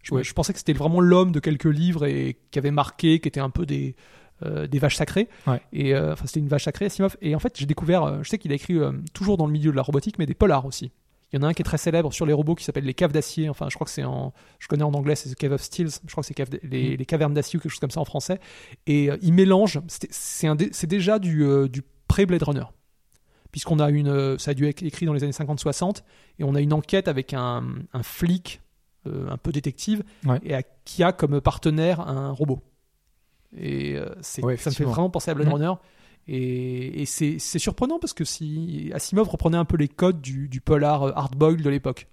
Je, 0.03 0.15
Ouais. 0.15 0.25
je 0.25 0.33
pensais 0.33 0.53
que 0.53 0.59
c'était 0.59 0.73
vraiment 0.73 1.01
l'homme 1.01 1.31
de 1.33 1.41
quelques 1.41 1.65
livres 1.67 2.07
et 2.07 2.39
qui 2.51 2.59
avait 2.59 2.71
marqué, 2.71 3.21
qui 3.21 3.29
était 3.29 3.41
un 3.41 3.51
peu 3.51 3.67
des 3.67 3.97
euh, 4.43 4.67
des 4.67 4.79
vaches 4.79 4.97
sacrées. 4.97 5.29
Ouais. 5.47 5.61
Et 5.75 5.95
euh, 5.95 6.15
enfin, 6.15 6.25
c'était 6.25 6.41
une 6.41 6.49
vache 6.49 6.65
sacrée, 6.65 6.87
Asimov. 6.87 7.15
Et 7.21 7.35
en 7.35 7.39
fait, 7.39 7.59
j'ai 7.59 7.67
découvert. 7.67 8.05
euh, 8.05 8.19
je 8.23 8.31
sais 8.31 8.39
qu'il 8.39 8.51
a 8.53 8.55
écrit 8.55 8.79
euh, 8.79 8.93
toujours 9.13 9.37
dans 9.37 9.45
le 9.47 9.53
milieu 9.53 9.71
de 9.71 9.77
la 9.77 9.83
robotique, 9.83 10.19
mais 10.19 10.25
des 10.25 10.33
polars 10.33 10.65
aussi. 10.65 10.91
Il 11.33 11.37
y 11.37 11.39
en 11.39 11.43
a 11.45 11.49
un 11.49 11.53
qui 11.53 11.63
est 11.63 11.65
très 11.65 11.79
célèbre 11.79 12.13
sur 12.13 12.27
les 12.27 12.33
robots 12.33 12.55
qui 12.57 12.65
s'appelle 12.65 12.85
Les 12.85 12.95
Caves 12.95 13.13
d'Acier. 13.13 13.49
Enfin, 13.49 13.69
je 13.69 13.75
crois 13.77 13.85
que 13.85 13.91
c'est 13.91 14.03
en. 14.05 14.33
Je 14.59 14.67
connais 14.67 14.83
en 14.83 14.93
anglais, 14.95 15.15
c'est 15.15 15.31
The 15.31 15.37
Cave 15.37 15.53
of 15.53 15.63
Steels. 15.63 15.91
Je 16.05 16.11
crois 16.11 16.23
que 16.23 16.27
c'est 16.27 16.35
Cave 16.35 16.51
d- 16.51 16.59
les, 16.65 16.95
Mm. 16.95 16.97
les 16.97 17.07
Cavernes 17.07 17.35
d'Acier 17.35 17.59
ou 17.59 17.63
quelque 17.63 17.71
chose 17.71 17.79
comme 17.81 17.91
ça 17.93 18.01
en 18.01 18.05
français. 18.05 18.41
Et 18.87 19.11
euh, 19.11 19.17
il 19.23 19.33
mélange. 19.33 19.81
C'est 19.89 20.55
dé- 20.57 20.71
déjà 20.89 21.19
du, 21.21 21.45
euh, 21.45 21.69
du 21.69 21.83
pré-Blade 22.09 22.43
Runner. 22.43 22.65
Puisqu'on 23.53 23.79
a 23.79 23.91
une. 23.91 24.09
euh, 24.09 24.39
ça 24.39 24.53
a 24.53 24.55
dû 24.55 24.67
être 24.67 24.83
écrit 24.83 25.07
dans 25.07 25.13
les 25.13 25.23
années 25.23 25.33
50-60. 25.33 26.03
Et 26.41 26.45
on 26.45 26.55
a 26.57 26.61
une 26.61 26.73
enquête 26.73 27.07
avec 27.09 27.33
un, 27.35 27.65
un 27.93 28.03
flic, 28.03 28.61
euh, 29.07 29.29
un 29.31 29.37
peu 29.37 29.53
détective, 29.53 30.03
Ouais. 30.27 30.39
et 30.45 30.55
à- 30.55 30.63
qui 30.85 31.03
a 31.05 31.13
comme 31.13 31.41
partenaire 31.41 32.01
un 32.01 32.31
robot. 32.33 32.61
Et 33.57 33.97
c'est- 34.21 34.45
Ouais, 34.45 34.57
ça 34.57 34.71
me 34.71 34.75
fait 34.75 34.85
vraiment 34.85 35.11
penser 35.11 35.31
à 35.31 35.35
Blade 35.35 35.49
Mhm. 35.49 35.55
Runner. 35.55 35.73
Et, 36.33 37.03
et 37.03 37.07
c'est 37.07 37.39
surprenant 37.59 37.99
parce 37.99 38.13
que 38.13 38.25
si 38.25 38.91
Asimov 38.95 39.29
reprenait 39.29 39.57
un 39.57 39.65
peu 39.65 39.77
les 39.77 39.89
codes 39.89 40.21
du, 40.21 40.49
du 40.49 40.61
polar 40.61 41.03
euh, 41.03 41.13
hard-boiled 41.17 41.61
de 41.61 41.69
l'époque. 41.69 42.07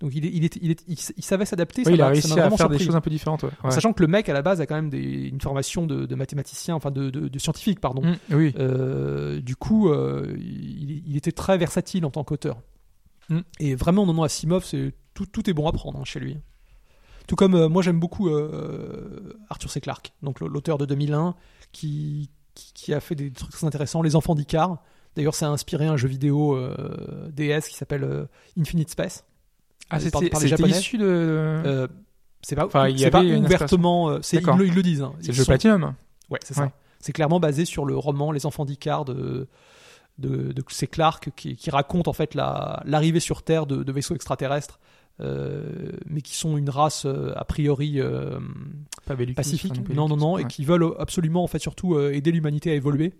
Donc 0.00 0.12
il, 0.14 0.24
est- 0.24 0.30
il, 0.32 0.44
est- 0.46 0.58
il, 0.62 0.70
est- 0.70 0.84
il, 0.88 1.22
savait 1.22 1.44
s'adapter. 1.44 1.82
oui, 1.84 1.92
il 1.92 2.00
a 2.00 2.08
réussi 2.08 2.32
à 2.40 2.50
faire 2.50 2.70
des 2.70 2.78
choses 2.78 2.96
un 2.96 3.02
peu 3.02 3.10
différentes. 3.10 3.42
ouais. 3.42 3.50
En 3.62 3.68
Ouais. 3.68 3.74
sachant 3.74 3.92
que 3.92 4.00
le 4.00 4.08
mec 4.08 4.30
à 4.30 4.32
la 4.32 4.40
base 4.40 4.62
a 4.62 4.66
quand 4.66 4.76
même 4.76 4.88
des- 4.88 5.28
une 5.28 5.42
formation 5.42 5.86
de, 5.86 6.06
de 6.06 6.14
mathématicien, 6.14 6.74
enfin 6.74 6.90
de, 6.90 7.10
de, 7.10 7.28
de 7.28 7.38
scientifique, 7.38 7.80
pardon. 7.80 8.00
Mm, 8.02 8.16
oui. 8.34 8.54
Euh, 8.58 9.42
du 9.42 9.56
coup, 9.56 9.90
euh, 9.90 10.34
il, 10.38 11.18
était 11.18 11.32
très 11.32 11.58
versatile 11.58 12.06
en 12.06 12.10
tant 12.10 12.24
qu'auteur. 12.24 12.62
Mm. 13.28 13.40
Et 13.58 13.74
vraiment, 13.74 14.06
non, 14.06 14.14
non, 14.14 14.22
Asimov, 14.22 14.64
c'est 14.64 14.94
tout, 15.12 15.26
tout 15.26 15.50
est 15.50 15.52
bon 15.52 15.68
à 15.68 15.72
prendre 15.72 16.00
hein, 16.00 16.04
chez 16.06 16.18
lui. 16.18 16.38
Tout 17.26 17.36
comme 17.36 17.54
euh, 17.54 17.68
moi, 17.68 17.82
j'aime 17.82 18.00
beaucoup 18.00 18.30
Arthur 19.50 19.70
C. 19.70 19.82
Clarke, 19.82 20.12
donc 20.22 20.40
l'auteur 20.40 20.78
de 20.78 20.86
2001, 20.86 21.34
qui, 21.72 22.30
qui, 22.60 22.72
qui 22.72 22.94
a 22.94 23.00
fait 23.00 23.14
des 23.14 23.30
trucs 23.30 23.50
très 23.52 23.66
intéressants. 23.66 24.02
Les 24.02 24.16
Enfants 24.16 24.34
d'Icar. 24.34 24.82
D'ailleurs, 25.16 25.34
ça 25.34 25.46
a 25.46 25.50
inspiré 25.50 25.86
un 25.86 25.96
jeu 25.96 26.08
vidéo 26.08 26.54
euh, 26.54 27.28
DS 27.32 27.62
qui 27.68 27.74
s'appelle 27.76 28.04
euh, 28.04 28.24
Infinite 28.58 28.90
Space. 28.90 29.24
Ah, 29.90 29.98
par- 30.12 30.20
c'était 30.20 30.28
issu 30.78 30.98
de. 30.98 31.04
Euh, 31.06 31.88
c'est 32.42 32.54
pas, 32.56 32.66
Enfin, 32.66 32.88
il 32.88 33.00
y 33.00 33.10
pas 33.10 33.22
ouvertement. 33.22 34.08
euh, 34.10 34.18
c'est- 34.22 34.36
ils, 34.36 34.66
ils 34.66 34.74
le 34.74 34.82
disent. 34.82 35.02
hein. 35.02 35.12
c'est 35.20 35.28
le 35.28 35.32
jeu 35.34 35.42
sont- 35.44 35.50
Platinum. 35.50 35.94
Ouais, 36.30 36.38
c'est 36.44 36.54
ça. 36.54 36.70
C'est 37.00 37.12
clairement 37.12 37.40
basé 37.40 37.64
sur 37.64 37.84
le 37.86 37.96
roman 37.96 38.30
Les 38.30 38.44
Enfants 38.46 38.64
d'Icar 38.66 39.04
de, 39.04 39.48
de, 40.18 40.52
de 40.52 40.62
c'est 40.68 40.86
Clark 40.86 41.30
qui, 41.34 41.56
qui 41.56 41.70
raconte 41.70 42.06
en 42.08 42.12
fait 42.12 42.34
la- 42.34 42.82
l'arrivée 42.84 43.20
sur 43.20 43.42
Terre 43.42 43.66
de, 43.66 43.82
de 43.82 43.92
vaisseaux 43.92 44.14
extraterrestres, 44.14 44.78
euh, 45.20 45.90
mais 46.06 46.20
qui 46.22 46.34
sont 46.34 46.56
une 46.56 46.70
race 46.70 47.04
euh, 47.04 47.32
a 47.36 47.44
priori 47.44 48.00
euh, 48.00 48.38
Pas 49.06 49.16
pacifique. 49.36 49.88
Non, 49.94 50.08
non, 50.08 50.16
non, 50.16 50.32
ouais. 50.34 50.42
et 50.42 50.44
qui 50.46 50.64
veulent 50.64 50.94
absolument 50.98 51.42
en 51.42 51.46
fait 51.46 51.58
surtout 51.58 51.98
aider 51.98 52.32
l'humanité 52.32 52.70
à 52.70 52.74
évoluer. 52.74 53.12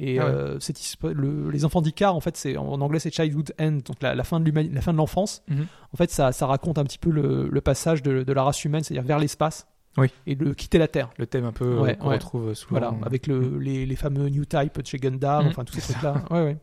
Et 0.00 0.20
Ah 0.20 0.26
ouais. 0.26 0.56
cette 0.60 0.80
histoire- 0.80 1.12
le- 1.12 1.50
les 1.50 1.64
enfants 1.64 1.82
d'Icar, 1.82 2.14
en 2.14 2.20
fait, 2.20 2.36
c'est 2.36 2.56
en 2.56 2.80
anglais 2.80 3.00
c'est 3.00 3.12
childhood 3.12 3.52
end, 3.60 3.78
donc 3.84 4.00
la, 4.00 4.14
la 4.14 4.22
fin 4.22 4.38
de 4.40 4.96
l'enfance. 4.96 5.42
Mhm. 5.48 5.66
En 5.92 5.96
fait, 5.96 6.10
ça, 6.10 6.30
ça 6.30 6.46
raconte 6.46 6.78
un 6.78 6.84
petit 6.84 6.98
peu 6.98 7.10
le, 7.10 7.48
le 7.48 7.60
passage 7.60 8.02
de, 8.04 8.22
de 8.22 8.32
la 8.32 8.44
race 8.44 8.64
humaine, 8.64 8.84
c'est-à-dire 8.84 9.02
vers 9.06 9.18
l'espace, 9.18 9.66
Oui. 9.96 10.06
et 10.26 10.36
de 10.36 10.52
quitter 10.52 10.78
la 10.78 10.86
Terre. 10.86 11.10
Le 11.18 11.26
thème 11.26 11.44
un 11.46 11.52
peu 11.52 11.78
Ouais, 11.80 11.96
qu'on 11.96 12.10
retrouve 12.10 12.54
souvent. 12.54 12.78
Voilà, 12.78 12.94
avec 13.04 13.26
le, 13.26 13.58
les, 13.58 13.86
les 13.86 13.96
fameux 13.96 14.28
New 14.28 14.44
Type 14.44 14.80
de 14.80 14.86
chez 14.86 14.98
Gundam, 14.98 15.42
Mhm. 15.44 15.50
enfin 15.50 15.64
tous 15.64 15.74
ces 15.74 15.80
trucs-là. 15.92 16.14
Ouais, 16.30 16.42
ouais. 16.44 16.56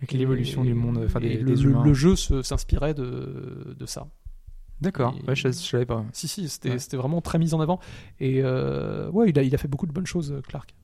Avec 0.00 0.12
l'évolution 0.12 0.64
du 0.64 0.74
monde, 0.74 1.00
enfin 1.04 1.20
des, 1.20 1.36
le, 1.38 1.54
le- 1.54 1.60
humains. 1.62 1.84
le 1.84 1.94
jeu 1.94 2.16
s'inspirait 2.16 2.94
de, 2.94 3.76
de 3.78 3.86
ça. 3.86 4.08
D'accord. 4.80 5.14
Ouais, 5.28 5.36
je, 5.36 5.48
je 5.48 5.52
savais 5.52 5.84
pas. 5.84 6.04
Si, 6.12 6.26
si, 6.26 6.48
c'était 6.48 6.70
Ouais. 6.70 6.96
vraiment 6.96 7.20
très 7.20 7.38
mis 7.38 7.52
en 7.52 7.60
avant. 7.60 7.80
Et 8.18 8.40
euh, 8.42 9.10
ouais, 9.10 9.28
il 9.28 9.38
a, 9.38 9.42
il 9.42 9.54
a 9.54 9.58
fait 9.58 9.68
beaucoup 9.68 9.86
de 9.86 9.92
bonnes 9.92 10.06
choses, 10.06 10.32
euh, 10.32 10.40
Clark. 10.40 10.74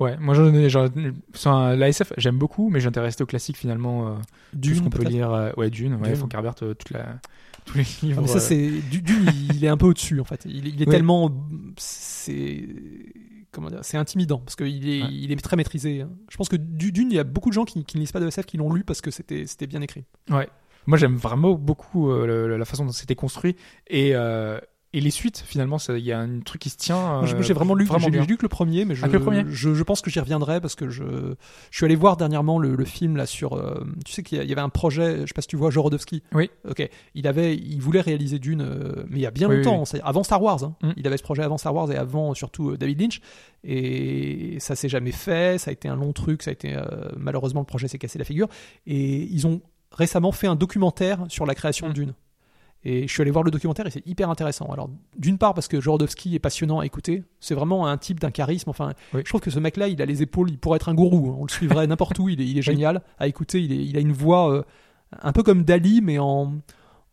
Ouais, 0.00 0.16
moi 0.18 0.34
j'en 0.34 0.50
la 1.76 1.88
SF 1.88 2.14
j'aime 2.16 2.36
beaucoup, 2.36 2.68
mais 2.68 2.80
j'étais 2.80 2.98
resté 2.98 3.22
au 3.22 3.26
classique 3.26 3.56
finalement. 3.56 4.08
euh, 4.08 4.14
Dune, 4.52 4.82
qu'on 4.82 4.90
peut 4.90 5.04
lire, 5.04 5.30
euh, 5.32 5.52
ouais 5.56 5.70
Dune, 5.70 5.94
ouais, 5.94 6.08
Dune. 6.08 6.16
Frank 6.16 6.34
Herbert, 6.34 6.54
euh, 6.62 6.74
toute 6.74 6.90
la, 6.90 7.20
tous 7.64 7.78
les 7.78 7.84
livres. 8.02 8.18
Ah, 8.18 8.22
mais 8.22 8.26
ça, 8.26 8.38
euh, 8.38 8.40
c'est 8.40 8.70
du- 8.90 9.02
Dune, 9.02 9.30
il 9.54 9.64
est 9.64 9.68
un 9.68 9.76
peu 9.76 9.86
au-dessus 9.86 10.18
en 10.18 10.24
fait. 10.24 10.44
Il, 10.46 10.66
il 10.66 10.82
est 10.82 10.86
tellement, 10.86 11.30
c'est 11.76 12.66
comment 13.54 13.70
dire, 13.70 13.80
c'est 13.82 13.96
intimidant 13.96 14.38
parce 14.38 14.56
qu'il 14.56 14.88
est, 14.88 15.02
Ouais. 15.02 15.08
il 15.10 15.32
est 15.32 15.36
très 15.36 15.56
maîtrisé. 15.56 16.02
hein. 16.02 16.10
Je 16.28 16.36
pense 16.36 16.48
que 16.48 16.56
du- 16.56 16.92
Dune, 16.92 17.10
il 17.10 17.14
y 17.16 17.18
a 17.18 17.24
beaucoup 17.24 17.48
de 17.48 17.54
gens 17.54 17.64
qui, 17.64 17.84
qui 17.84 17.96
ne 17.96 18.00
lisent 18.02 18.12
pas 18.12 18.20
de 18.20 18.26
SF 18.26 18.44
qui 18.46 18.56
l'ont 18.56 18.72
lu 18.72 18.84
parce 18.84 19.00
que 19.00 19.10
c'était, 19.10 19.46
c'était 19.46 19.66
bien 19.66 19.80
écrit. 19.80 20.04
Ouais. 20.30 20.48
Moi, 20.86 20.98
j'aime 20.98 21.16
vraiment 21.16 21.52
beaucoup 21.54 22.10
euh, 22.10 22.26
le- 22.26 22.56
la 22.58 22.64
façon 22.66 22.84
dont 22.84 22.92
c'était 22.92 23.14
construit 23.14 23.56
et 23.86 24.10
euh, 24.14 24.58
et 24.96 25.00
les 25.00 25.10
suites. 25.10 25.42
Finalement, 25.46 25.76
il 25.88 25.98
y 25.98 26.12
a 26.12 26.18
un 26.20 26.40
truc 26.40 26.62
qui 26.62 26.70
se 26.70 26.76
tient. 26.76 26.96
Moi, 27.18 27.26
j'ai- 27.26 27.34
euh, 27.36 27.42
j'ai 27.42 27.52
vraiment 27.52 27.74
lu, 27.74 27.84
bien. 27.84 27.98
j'ai 27.98 28.10
lu 28.20 28.36
que 28.36 28.42
le 28.42 28.48
premier, 28.48 28.84
mais 28.84 28.94
je, 28.94 29.04
Ah, 29.04 29.08
que 29.08 29.12
le 29.14 29.20
premier 29.20 29.44
je, 29.50 29.74
je 29.74 29.82
pense 29.82 30.00
que 30.00 30.10
j'y 30.10 30.20
reviendrai 30.20 30.60
parce 30.60 30.74
que 30.74 30.88
je, 30.88 31.02
je 31.70 31.76
suis 31.76 31.84
allé 31.84 31.96
voir 31.96 32.16
dernièrement 32.16 32.58
le, 32.58 32.74
le 32.76 32.84
film 32.84 33.16
là 33.16 33.26
sur, 33.26 33.54
euh, 33.54 33.84
tu 34.06 34.12
sais 34.12 34.22
qu'il 34.22 34.42
y 34.42 34.52
avait 34.52 34.60
un 34.60 34.68
projet, 34.68 35.22
je 35.22 35.26
sais 35.26 35.34
pas 35.34 35.42
si 35.42 35.48
tu 35.48 35.56
vois, 35.56 35.70
Jorodowski. 35.70 36.22
Oui. 36.32 36.48
Ok. 36.68 36.88
Il 37.14 37.26
avait, 37.26 37.54
il 37.56 37.80
voulait 37.80 38.00
réaliser 38.00 38.38
Dune, 38.38 38.60
euh, 38.62 39.04
mais 39.08 39.18
il 39.18 39.22
y 39.22 39.26
a 39.26 39.30
bien 39.30 39.48
Oui, 39.48 39.56
longtemps, 39.56 39.82
oui. 39.92 40.00
avant 40.04 40.22
Star 40.22 40.40
Wars. 40.42 40.62
hein. 40.64 40.74
Mm. 40.82 40.92
Il 40.96 41.06
avait 41.06 41.16
ce 41.16 41.22
projet 41.22 41.42
avant 41.42 41.58
Star 41.58 41.74
Wars 41.74 41.90
et 41.90 41.96
avant 41.96 42.32
surtout 42.34 42.76
David 42.76 43.00
Lynch. 43.00 43.20
Et 43.68 44.56
ça 44.60 44.76
s'est 44.76 44.88
jamais 44.88 45.12
fait. 45.12 45.58
Ça 45.58 45.70
a 45.70 45.72
été 45.72 45.88
un 45.88 45.96
long 45.96 46.12
truc. 46.12 46.42
Ça 46.42 46.50
a 46.50 46.52
été 46.52 46.76
malheureusement 47.16 47.60
le 47.60 47.66
projet 47.66 47.88
s'est 47.88 47.98
cassé 47.98 48.18
la 48.18 48.24
figure. 48.24 48.48
Et 48.86 49.22
ils 49.24 49.46
ont 49.46 49.60
récemment 49.92 50.32
fait 50.32 50.46
un 50.46 50.56
documentaire 50.56 51.24
sur 51.28 51.46
la 51.46 51.54
création 51.54 51.86
de 51.88 51.92
Mm. 51.92 51.94
Dune. 51.94 52.14
Et 52.86 53.08
je 53.08 53.12
suis 53.12 53.22
allé 53.22 53.30
voir 53.30 53.44
le 53.44 53.50
documentaire 53.50 53.86
et 53.86 53.90
c'est 53.90 54.06
hyper 54.06 54.28
intéressant. 54.28 54.66
Alors, 54.66 54.90
d'une 55.16 55.38
part, 55.38 55.54
parce 55.54 55.68
que 55.68 55.80
Jorodowski 55.80 56.34
est 56.34 56.38
passionnant 56.38 56.80
à 56.80 56.86
écouter. 56.86 57.22
C'est 57.40 57.54
vraiment 57.54 57.86
un 57.86 57.96
type 57.96 58.20
d'un 58.20 58.30
charisme. 58.30 58.68
Enfin, 58.70 58.92
Oui. 59.14 59.22
je 59.24 59.28
trouve 59.30 59.40
que 59.40 59.50
ce 59.50 59.58
mec-là, 59.58 59.88
il 59.88 60.02
a 60.02 60.06
les 60.06 60.20
épaules, 60.22 60.50
il 60.50 60.58
pourrait 60.58 60.76
être 60.76 60.88
un 60.90 60.94
gourou. 60.94 61.30
hein. 61.30 61.36
On 61.40 61.44
le 61.44 61.50
suivrait 61.50 61.86
n'importe 61.86 62.18
où. 62.18 62.28
Il 62.28 62.40
est, 62.42 62.46
il 62.46 62.58
est 62.58 62.62
génial 62.62 63.00
à 63.18 63.26
écouter. 63.26 63.62
Il, 63.62 63.72
est- 63.72 63.84
il 63.86 63.96
a 63.96 64.00
une 64.00 64.12
voix 64.12 64.52
euh, 64.52 64.62
un 65.22 65.32
peu 65.32 65.42
comme 65.42 65.64
Dali, 65.64 66.00
mais 66.02 66.18
en, 66.18 66.52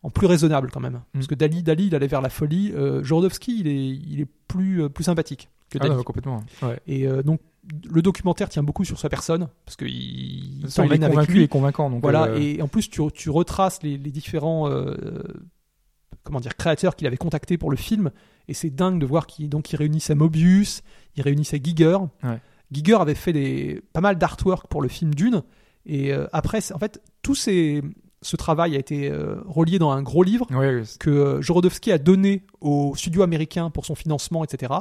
en 0.02 0.10
plus 0.10 0.26
raisonnable 0.26 0.70
quand 0.70 0.80
même. 0.80 1.00
Parce 1.14 1.26
que 1.26 1.34
Dali, 1.34 1.62
Dali, 1.62 1.86
il 1.86 1.94
allait 1.94 2.06
vers 2.06 2.20
la 2.20 2.28
folie. 2.30 2.72
Euh, 2.74 3.02
Jorodowski, 3.02 3.60
il 3.60 3.66
est, 3.68 3.88
il 3.88 4.20
est 4.20 4.28
plus, 4.48 4.82
euh, 4.82 4.88
plus 4.90 5.04
sympathique 5.04 5.48
que 5.70 5.78
Ah, 5.80 5.84
Dali. 5.84 5.96
non, 5.96 6.02
complètement. 6.02 6.42
Ouais. 6.62 6.78
Et 6.86 7.06
euh, 7.06 7.22
donc, 7.22 7.40
le 7.88 8.02
documentaire 8.02 8.48
tient 8.48 8.64
beaucoup 8.64 8.84
sur 8.84 8.98
sa 8.98 9.08
personne, 9.08 9.48
parce 9.64 9.76
qu'il 9.76 9.88
il 9.88 10.64
est 10.66 10.98
convaincu 10.98 11.32
lui. 11.32 11.42
et 11.44 11.48
convaincant. 11.48 11.88
Donc, 11.88 12.02
Voilà, 12.02 12.24
euh, 12.24 12.36
et 12.38 12.60
en 12.60 12.66
plus, 12.68 12.90
tu, 12.90 13.00
tu 13.14 13.30
retraces 13.30 13.82
les, 13.84 13.96
les 13.96 14.10
différents 14.10 14.68
euh, 14.68 15.22
comment 16.24 16.40
dire, 16.40 16.56
créateurs 16.56 16.96
qu'il 16.96 17.06
avait 17.06 17.16
contactés 17.16 17.58
pour 17.58 17.70
le 17.70 17.76
film, 17.76 18.10
et 18.48 18.54
c'est 18.54 18.70
dingue 18.70 18.98
de 18.98 19.06
voir 19.06 19.26
qu'il 19.26 19.48
donc, 19.48 19.72
il 19.72 19.76
réunissait 19.76 20.14
Mobius, 20.14 20.82
il 21.16 21.22
réunissait 21.22 21.60
Giger. 21.62 21.98
Ouais. 22.22 22.40
Giger 22.70 23.00
avait 23.00 23.14
fait 23.14 23.32
des, 23.32 23.82
pas 23.92 24.00
mal 24.00 24.16
d'artwork 24.18 24.68
pour 24.68 24.82
le 24.82 24.88
film 24.88 25.14
Dune, 25.14 25.42
et 25.86 26.12
euh, 26.12 26.26
après, 26.32 26.60
en 26.72 26.78
fait, 26.78 27.02
tout 27.22 27.34
ces, 27.34 27.82
ce 28.20 28.36
travail 28.36 28.76
a 28.76 28.78
été 28.78 29.10
euh, 29.10 29.36
relié 29.46 29.78
dans 29.78 29.90
un 29.90 30.02
gros 30.02 30.22
livre 30.22 30.46
que 30.98 31.10
euh, 31.10 31.42
Jorodowski 31.42 31.92
a 31.92 31.98
donné 31.98 32.44
aux 32.60 32.94
studios 32.96 33.22
américains 33.22 33.70
pour 33.70 33.84
son 33.84 33.94
financement, 33.94 34.44
etc. 34.44 34.72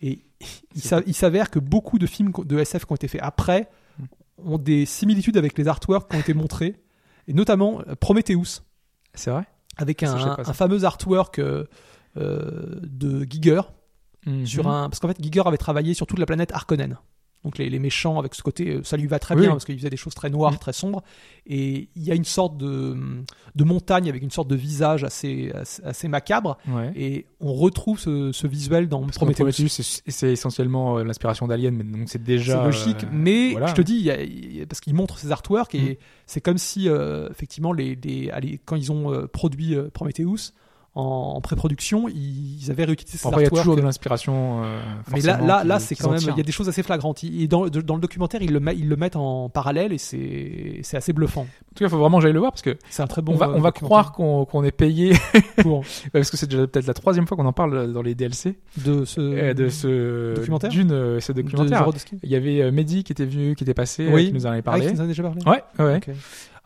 Et 0.00 0.20
il 1.06 1.14
s'avère 1.14 1.50
que 1.50 1.58
beaucoup 1.58 1.98
de 1.98 2.06
films 2.06 2.32
de 2.44 2.58
SF 2.58 2.84
qui 2.84 2.92
ont 2.92 2.96
été 2.96 3.08
faits 3.08 3.22
après 3.22 3.68
Mm. 3.98 4.04
ont 4.52 4.58
des 4.58 4.86
similitudes 4.86 5.36
avec 5.36 5.56
les 5.58 5.68
artworks 5.68 6.10
qui 6.10 6.16
ont 6.16 6.20
été 6.20 6.34
montrés, 6.34 6.76
et 7.28 7.32
notamment 7.32 7.80
euh, 7.88 7.94
Prometheus, 7.94 8.62
c'est 9.14 9.30
vrai? 9.30 9.44
Avec 9.76 10.02
un, 10.02 10.18
ça. 10.44 10.52
fameux 10.52 10.84
artwork 10.84 11.38
euh, 11.38 11.64
euh, 12.16 12.80
de 12.82 13.24
Giger, 13.28 13.60
sur 14.44 14.64
Mhm. 14.64 14.70
un, 14.70 14.88
parce 14.88 14.98
qu'en 15.00 15.08
fait 15.08 15.22
Giger 15.22 15.42
avait 15.46 15.56
travaillé 15.58 15.94
sur 15.94 16.06
toute 16.06 16.18
la 16.18 16.26
planète 16.26 16.52
Harkonnen. 16.52 16.96
Donc 17.44 17.58
les, 17.58 17.70
les 17.70 17.78
méchants 17.78 18.18
avec 18.18 18.34
ce 18.34 18.42
côté, 18.42 18.70
euh, 18.70 18.82
ça 18.82 18.96
lui 18.96 19.06
va 19.06 19.20
très 19.20 19.36
Oui, 19.36 19.42
bien 19.42 19.50
parce 19.52 19.64
qu'il 19.64 19.76
faisait 19.76 19.90
des 19.90 19.96
choses 19.96 20.14
très 20.14 20.30
noires, 20.30 20.58
très 20.58 20.72
sombres. 20.72 21.04
Et 21.46 21.88
il 21.94 22.02
y 22.02 22.10
a 22.10 22.16
une 22.16 22.24
sorte 22.24 22.56
de, 22.56 22.96
de 23.54 23.64
montagne 23.64 24.08
avec 24.08 24.20
une 24.22 24.32
sorte 24.32 24.48
de 24.48 24.56
visage 24.56 25.04
assez, 25.04 25.52
assez, 25.54 25.80
assez 25.84 26.08
macabre. 26.08 26.58
Ouais. 26.66 26.92
Et 26.96 27.26
on 27.38 27.52
retrouve 27.54 28.00
ce, 28.00 28.32
ce 28.32 28.48
visuel 28.48 28.88
dans 28.88 29.00
Parce 29.02 29.16
Prometheus. 29.18 29.44
Prometheus, 29.44 29.68
c'est 30.08 30.32
essentiellement 30.32 30.98
euh, 30.98 31.04
l'inspiration 31.04 31.46
d'Alien, 31.46 31.76
mais 31.76 31.84
donc 31.84 32.08
c'est 32.08 32.22
déjà 32.22 32.64
logique, 32.64 33.04
euh, 33.04 33.08
mais 33.12 33.52
voilà. 33.52 33.66
je 33.68 33.74
te 33.74 33.82
dis, 33.82 33.94
il 33.94 34.02
y 34.02 34.10
a- 34.10 34.20
il 34.22 34.56
y 34.56 34.62
a- 34.62 34.66
parce 34.66 34.80
qu'il 34.80 34.94
montre 34.94 35.18
ses 35.18 35.30
artworks 35.30 35.74
et 35.76 35.92
Mm. 35.92 35.96
c'est 36.26 36.40
comme 36.40 36.58
si, 36.58 36.88
euh, 36.88 37.28
effectivement, 37.30 37.72
les, 37.72 37.94
les- 38.02 38.28
allez, 38.30 38.60
quand 38.64 38.74
ils 38.74 38.90
ont 38.90 39.28
produit 39.32 39.76
Prometheus 39.92 40.52
en, 40.96 41.40
pré-production, 41.40 42.08
ils 42.08 42.70
avaient 42.70 42.84
réutilisé 42.84 43.18
Après, 43.28 43.42
il 43.42 43.44
y 43.44 43.46
a 43.46 43.50
toujours 43.50 43.76
de 43.76 43.82
l'inspiration. 43.82 44.64
euh, 44.64 44.80
mais 45.12 45.20
là, 45.20 45.38
là, 45.40 45.60
qui- 45.62 45.68
là, 45.68 45.76
qui 45.78 45.84
c'est 45.84 45.94
quand 45.94 46.10
même, 46.10 46.20
il 46.22 46.36
y 46.36 46.40
a 46.40 46.42
des 46.42 46.52
choses 46.52 46.68
assez 46.68 46.82
flagrantes. 46.82 47.22
Et 47.22 47.46
dans, 47.48 47.66
dans 47.68 47.94
le 47.94 48.00
documentaire, 48.00 48.42
ils 48.42 48.52
le, 48.52 48.60
met- 48.60 48.74
ils 48.76 48.88
le 48.88 48.96
mettent 48.96 49.16
en 49.16 49.48
parallèle 49.48 49.92
et 49.92 49.98
c'est, 49.98 50.80
assez 50.96 51.12
bluffant. 51.12 51.42
En 51.42 51.44
tout 51.74 51.80
cas, 51.80 51.84
il 51.86 51.88
faut 51.90 51.98
vraiment 51.98 52.16
que 52.18 52.22
j'aille 52.24 52.32
le 52.32 52.38
voir 52.40 52.52
parce 52.52 52.62
que 52.62 52.76
C'est 52.88 53.02
un 53.02 53.06
très 53.06 53.20
bon. 53.22 53.34
on 53.34 53.36
va, 53.36 53.46
euh, 53.46 53.48
on 53.56 53.60
va 53.60 53.70
documentaire 53.70 53.86
croire 53.88 54.12
qu'on 54.12 54.44
qu'on 54.46 54.64
est 54.64 54.70
payé 54.72 55.12
pour 55.58 55.84
parce 56.12 56.30
que 56.30 56.36
c'est 56.38 56.46
déjà 56.48 56.66
peut-être 56.66 56.86
la 56.86 56.94
troisième 56.94 57.26
fois 57.26 57.36
qu'on 57.36 57.44
en 57.46 57.52
parle 57.52 57.92
dans 57.92 58.02
les 58.02 58.14
DLC 58.14 58.56
de 58.78 59.04
ce 59.04 59.20
euh, 59.20 59.52
de 59.54 59.68
ce 59.68 60.34
documentaire 60.36 60.70
d'une 60.70 60.92
euh, 60.92 61.20
ce 61.20 61.32
documentaire. 61.32 61.86
Il 62.22 62.30
y 62.30 62.34
avait 62.36 62.62
euh, 62.62 62.72
Mehdi 62.72 63.04
qui 63.04 63.12
était 63.12 63.26
venu, 63.26 63.54
qui 63.54 63.64
était 63.64 63.74
passé, 63.74 64.08
Oui. 64.10 64.28
qui 64.28 64.32
nous 64.32 64.46
en 64.46 64.50
avait 64.50 64.60
Ah, 64.60 64.62
parlé. 64.62 64.86
tu 64.86 64.94
nous 64.94 65.00
en 65.00 65.04
as 65.04 65.08
déjà 65.08 65.22
parlé. 65.22 65.40
Ouais, 65.46 65.62
ouais. 65.84 66.00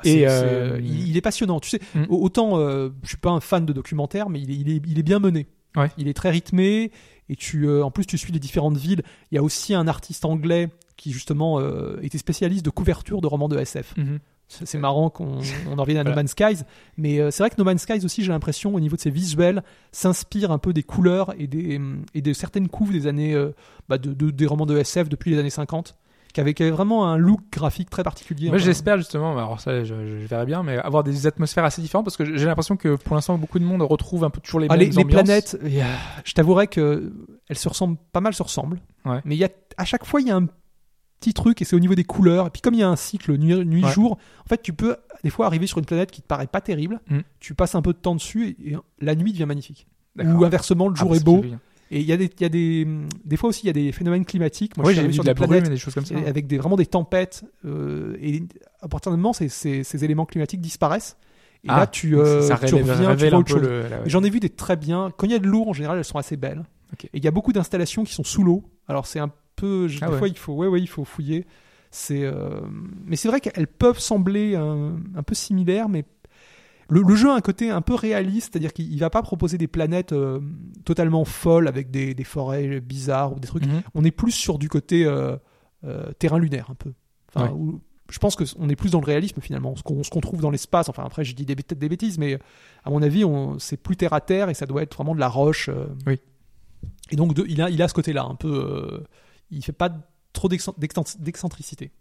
Ah, 0.04 0.09
Et, 0.09 0.26
euh, 0.28 0.78
il, 0.83 1.09
il 1.09 1.16
est 1.16 1.21
passionnant. 1.21 1.61
Tu 1.61 1.71
sais, 1.71 1.80
Mm. 1.95 2.04
au- 2.09 2.23
autant 2.23 2.59
euh, 2.59 2.90
je 3.02 3.09
suis 3.09 3.16
pas 3.16 3.30
un 3.30 3.40
fan 3.40 3.64
de 3.66 3.73
documentaire, 3.73 4.28
mais 4.30 4.40
il 4.40 4.50
est, 4.50 4.54
il 4.57 4.69
est, 4.71 4.83
il 4.87 4.99
est 4.99 5.02
bien 5.02 5.19
mené. 5.19 5.47
Ouais. 5.76 5.90
Il 5.99 6.09
est 6.09 6.14
très 6.14 6.30
rythmé 6.30 6.90
et 7.28 7.37
tu, 7.37 7.66
euh, 7.69 7.85
en 7.85 7.90
plus, 7.92 8.04
tu 8.07 8.19
suis 8.19 8.33
les 8.33 8.40
différentes 8.40 8.76
villes. 8.76 9.02
Il 9.30 9.37
y 9.37 9.38
a 9.38 9.42
aussi 9.42 9.73
un 9.75 9.87
artiste 9.87 10.25
anglais 10.25 10.69
qui 10.97 11.12
justement 11.12 11.61
euh, 11.61 11.99
était 12.02 12.19
spécialiste 12.19 12.64
de 12.64 12.71
couverture 12.71 13.21
de 13.21 13.26
romans 13.26 13.49
de 13.49 13.57
SF. 13.59 13.95
Mhm. 13.97 14.19
C'est 14.52 14.66
c'est 14.66 14.78
marrant 14.78 15.11
qu'on 15.11 15.38
on 15.69 15.78
en 15.78 15.83
revienne 15.83 15.99
à 15.99 16.02
Voilà. 16.02 16.11
No 16.11 16.16
Man's 16.16 16.33
Skies, 16.33 16.64
mais 16.97 17.21
euh, 17.21 17.30
c'est 17.30 17.45
vrai 17.45 17.50
que 17.50 17.54
No 17.57 17.62
Man's 17.62 17.83
Skies 17.83 18.04
aussi, 18.04 18.25
j'ai 18.25 18.33
l'impression, 18.33 18.75
au 18.75 18.80
niveau 18.80 18.97
de 18.97 19.00
ses 19.00 19.11
visuels, 19.11 19.62
s'inspire 19.92 20.50
un 20.50 20.59
peu 20.59 20.73
des 20.73 20.83
couleurs 20.83 21.35
et, 21.38 21.47
des, 21.47 21.80
et 22.14 22.35
certaines 22.35 22.69
couves 22.69 22.90
des 22.92 23.07
années, 23.07 23.33
euh, 23.33 23.52
bah, 23.88 23.97
de, 23.97 24.12
de- 24.12 24.30
des 24.33 24.47
romans 24.47 24.66
de 24.66 24.76
SF 24.76 25.09
depuis 25.09 25.30
les 25.30 25.38
années 25.38 25.50
50, 25.50 25.97
qui 26.33 26.41
avaient 26.41 26.55
vraiment 26.71 27.07
un 27.09 27.17
look 27.17 27.41
graphique 27.53 27.91
très 27.91 28.03
particulier. 28.03 28.49
Moi, 28.49 28.59
j'espère 28.59 28.97
justement, 28.99 29.33
alors 29.37 29.61
ça, 29.61 29.83
je, 29.85 29.95
je 30.21 30.27
verrai 30.27 30.47
bien, 30.47 30.63
mais 30.63 30.77
avoir 30.79 31.03
des 31.05 31.27
atmosphères 31.27 31.65
assez 31.65 31.83
différentes 31.83 32.05
parce 32.05 32.17
que 32.17 32.25
j'ai 32.37 32.47
l'impression 32.47 32.77
que 32.77 32.95
pour 32.97 33.15
l'instant, 33.17 33.37
beaucoup 33.39 33.59
de 33.59 33.65
monde 33.65 33.83
retrouve 33.83 34.25
un 34.25 34.31
peu 34.31 34.41
toujours 34.41 34.61
les 34.61 34.67
Ah, 34.71 34.75
mêmes 34.77 34.81
les, 34.81 34.87
les 34.91 34.99
ambiances. 34.99 35.23
planètes, 35.25 35.59
a- 35.63 36.21
je 36.25 36.33
t'avouerais 36.35 36.67
que 36.67 37.13
elles 37.49 37.59
se 37.59 37.69
ressemblent, 37.69 37.97
pas 38.13 38.21
mal 38.21 38.35
se 38.35 38.43
ressemblent. 38.43 38.81
Ouais. 39.05 39.21
Mais 39.25 39.35
il 39.37 39.39
y 39.39 39.45
a, 39.45 39.49
à 39.77 39.85
chaque 39.85 40.05
fois, 40.05 40.21
il 40.21 40.29
y 40.29 40.31
a 40.31 40.37
un 40.37 40.47
petit 41.21 41.35
truc 41.35 41.61
et 41.61 41.65
c'est 41.65 41.77
au 41.77 41.81
niveau 41.81 41.95
des 41.95 42.05
couleurs. 42.05 42.47
Et 42.47 42.51
puis 42.51 42.63
comme 42.63 42.75
il 42.75 42.81
y 42.81 42.83
a 42.83 42.89
un 42.89 42.97
cycle 42.97 43.37
nuit- 43.37 43.65
nuit-jour, 43.67 44.13
en 44.13 44.49
fait, 44.49 44.63
tu 44.63 44.73
peux 44.73 44.97
des 45.23 45.31
fois 45.31 45.47
arriver 45.47 45.67
sur 45.67 45.79
une 45.79 45.85
planète 45.85 46.11
qui 46.11 46.23
te 46.23 46.27
paraît 46.27 46.47
pas 46.47 46.61
terrible. 46.61 47.01
Mm. 47.11 47.19
Tu 47.41 47.55
passes 47.55 47.75
un 47.75 47.83
peu 47.83 47.93
de 47.93 47.99
temps 47.99 48.15
dessus 48.15 48.57
et, 48.65 48.73
et 48.73 48.77
la 49.01 49.15
nuit 49.15 49.33
devient 49.33 49.47
magnifique. 49.47 49.87
Ou 50.19 50.45
inversement, 50.45 50.89
le 50.89 50.95
Ah, 50.97 51.01
jour 51.01 51.09
parce 51.11 51.21
est 51.21 51.25
beau. 51.25 51.45
Et 51.92 52.00
il 52.00 52.06
y 52.06 52.12
a 52.12 52.16
des, 52.16 52.30
y 52.40 52.44
a 52.44 52.49
des, 52.49 52.87
des 53.25 53.37
fois 53.37 53.49
aussi, 53.49 53.62
il 53.64 53.66
y 53.66 53.70
a 53.70 53.73
des 53.73 53.90
phénomènes 53.90 54.25
climatiques. 54.25 54.76
Moi, 54.76 54.87
Oui, 54.87 54.94
j'ai 54.94 55.06
vu 55.06 55.12
sur 55.12 55.25
de 55.25 55.28
la 55.28 55.35
des 55.35 55.38
brume 55.38 55.49
planètes 55.50 55.66
et 55.66 55.70
des 55.70 55.76
choses 55.76 55.94
comme 55.94 56.04
ça. 56.04 56.14
et 56.14 56.26
avec 56.26 56.47
des, 56.47 56.56
vraiment 56.59 56.76
des 56.76 56.87
tempêtes. 56.87 57.44
euh, 57.64 58.16
et 58.20 58.44
à 58.80 58.87
partir 58.88 59.11
d'un 59.11 59.16
moment, 59.16 59.32
ces, 59.32 59.49
ces, 59.49 59.82
ces 59.82 60.04
éléments 60.04 60.25
climatiques 60.26 60.61
disparaissent. 60.61 61.16
Et 61.64 61.66
Ah, 61.68 61.80
là, 61.80 61.87
tu, 61.88 62.16
euh, 62.16 62.42
ça 62.42 62.56
tu 62.59 62.75
révèle, 62.76 62.92
reviens, 62.92 63.16
tu 63.16 63.28
vois 63.28 63.38
autre 63.38 63.49
chose. 63.50 63.62
le. 63.62 63.85
Et 64.06 64.09
J'en 64.09 64.23
ai 64.23 64.30
vu 64.30 64.38
des 64.40 64.49
très 64.50 64.76
bien. 64.76 65.11
Quand 65.16 65.26
il 65.26 65.32
y 65.32 65.35
a 65.35 65.38
de 65.40 65.47
l'eau, 65.49 65.64
en 65.66 65.73
général, 65.73 65.99
elles 65.99 66.04
sont 66.04 66.16
assez 66.18 66.37
belles. 66.37 66.64
Et 67.04 67.09
il 67.18 67.25
y 67.25 67.28
a 67.28 67.30
beaucoup 67.32 67.52
d'installations 67.52 68.04
qui 68.04 68.12
sont 68.14 68.25
sous 68.25 68.42
l'eau. 68.44 68.64
Alors 68.88 69.06
c'est 69.06 69.18
un 69.18 69.30
peu, 69.56 69.88
Ah 70.00 70.06
des 70.06 70.12
ouais. 70.12 70.18
fois 70.18 70.28
il 70.28 70.38
faut, 70.38 70.54
ouais, 70.54 70.66
ouais, 70.68 70.80
il 70.80 70.88
faut 70.88 71.04
fouiller. 71.04 71.44
C'est, 71.90 72.23
euh, 72.25 72.61
mais 73.04 73.16
c'est 73.16 73.28
vrai 73.28 73.40
qu'elles 73.40 73.66
peuvent 73.66 73.99
sembler 73.99 74.54
un, 74.54 74.97
un 75.16 75.23
peu 75.23 75.35
similaires, 75.35 75.88
mais 75.88 76.04
le, 76.90 77.02
le 77.02 77.14
jeu 77.14 77.30
a 77.30 77.35
un 77.35 77.40
côté 77.40 77.70
un 77.70 77.80
peu 77.80 77.94
réaliste, 77.94 78.50
c'est-à-dire 78.52 78.73
qu'il 78.73 78.92
il 78.92 78.99
va 78.99 79.09
pas 79.11 79.23
proposer 79.23 79.56
des 79.59 79.68
planètes 79.68 80.12
euh, 80.12 80.40
totalement 80.85 81.25
folles 81.25 81.68
avec 81.68 81.90
des, 81.90 82.14
des 82.14 82.25
forêts 82.25 82.80
bizarres 82.80 83.35
ou 83.35 83.40
des 83.40 83.49
trucs. 83.49 83.66
Mhm. 83.66 83.82
On 83.94 84.04
est 84.04 84.11
plus 84.11 84.32
sur 84.32 84.59
du 84.59 84.68
côté 84.68 85.04
euh, 85.06 85.37
euh, 85.85 86.11
terrain 86.18 86.38
lunaire 86.38 86.68
un 86.70 86.75
peu. 86.75 86.92
Enfin, 87.35 87.47
Ouais. 87.47 87.52
où- 87.52 87.80
je 88.11 88.18
pense 88.18 88.35
que 88.35 88.44
c- 88.44 88.56
on 88.59 88.68
est 88.68 88.75
plus 88.76 88.90
dans 88.90 89.00
le 89.00 89.06
réalisme 89.06 89.40
finalement, 89.40 89.76
ce 89.76 89.82
qu'on 89.85 90.02
qu'on 90.02 90.20
trouve 90.20 90.40
dans 90.40 90.50
l'espace. 90.50 90.88
Enfin 90.88 91.04
après, 91.04 91.23
je 91.25 91.32
dis 91.35 91.47
des, 91.47 91.54
des 91.54 91.88
bêtises, 91.88 92.18
mais 92.18 92.38
à 92.85 92.90
mon 92.90 93.02
avis, 93.02 93.25
c'est 93.59 93.76
plus 93.76 93.97
terre 93.97 94.12
à 94.12 94.20
terre 94.20 94.49
et 94.49 94.54
ça 94.54 94.66
doit 94.66 94.82
être 94.82 94.94
vraiment 94.97 95.14
de 95.14 95.20
la 95.20 95.28
roche. 95.28 95.70
Oui. 96.09 96.18
Et 97.12 97.16
donc 97.16 97.35
de- 97.35 97.44
il 97.49 97.62
a 97.62 97.70
il 97.70 97.80
a 97.82 97.87
ce 97.88 97.94
côté-là 97.94 98.25
un 98.25 98.35
peu. 98.35 99.04
il 99.52 99.64
fait 99.64 99.73
pas 99.73 99.90
trop 100.32 100.49
d'excen- 100.49 100.75
d'excen- 100.78 101.20
d'excentricité 101.20 101.92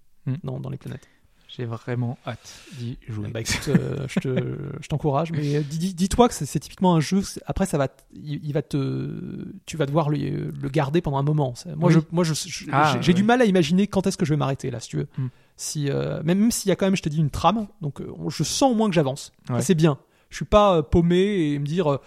dans, 0.43 0.59
dans 0.59 0.69
les 0.71 0.77
planètes. 0.77 1.07
J'ai 1.55 1.65
vraiment 1.65 2.17
hâte 2.27 2.59
d'y 2.77 2.97
jouer. 3.07 3.29
Bah 3.29 3.41
écoute, 3.41 3.67
euh, 3.69 4.05
je 4.07 4.19
te- 4.19 4.57
je 4.81 4.87
t'encourage, 4.87 5.31
mais 5.31 5.55
euh, 5.57 5.61
dis- 5.61 5.79
dis- 5.79 5.93
dis-toi 5.95 6.27
que 6.29 6.33
c'est- 6.35 6.59
typiquement 6.59 6.93
un 6.95 6.99
jeu. 6.99 7.21
Après, 7.47 7.65
ça 7.65 7.77
va, 7.79 7.87
il, 8.13 8.39
il 8.45 8.53
va 8.53 8.61
te, 8.61 9.45
tu 9.65 9.75
vas 9.75 9.85
devoir 9.87 10.09
le, 10.11 10.51
le 10.51 10.69
garder 10.69 11.01
pendant 11.01 11.17
un 11.17 11.23
moment. 11.23 11.55
Moi, 11.75 11.89
Oui. 11.89 11.93
je, 11.95 11.99
moi, 12.11 12.23
je, 12.23 12.33
je- 12.35 12.65
Ah, 12.71 12.97
j'ai 13.01 13.13
du 13.13 13.23
mal 13.23 13.41
à 13.41 13.45
imaginer 13.45 13.87
quand 13.87 14.05
est-ce 14.05 14.15
que 14.17 14.25
je 14.25 14.33
vais 14.33 14.37
m'arrêter 14.37 14.69
là, 14.69 14.79
si 14.79 14.89
tu 14.89 14.97
veux. 14.97 15.07
Hmm. 15.17 15.27
Si, 15.57 15.89
euh, 15.89 16.21
même 16.23 16.51
s'il 16.51 16.69
y 16.69 16.71
a 16.71 16.75
quand 16.75 16.85
même, 16.85 16.95
je 16.95 17.01
te 17.01 17.09
dis, 17.09 17.17
une 17.17 17.31
trame, 17.31 17.67
donc 17.81 18.01
je 18.29 18.43
sens 18.43 18.71
au 18.71 18.75
moins 18.75 18.87
que 18.87 18.95
j'avance. 18.95 19.31
Ouais. 19.49 19.61
C'est 19.61 19.75
bien. 19.75 19.97
Je 20.29 20.35
suis 20.35 20.45
pas 20.45 20.83
paumé 20.83 21.17
et 21.53 21.59
me 21.59 21.65
dire, 21.65 21.97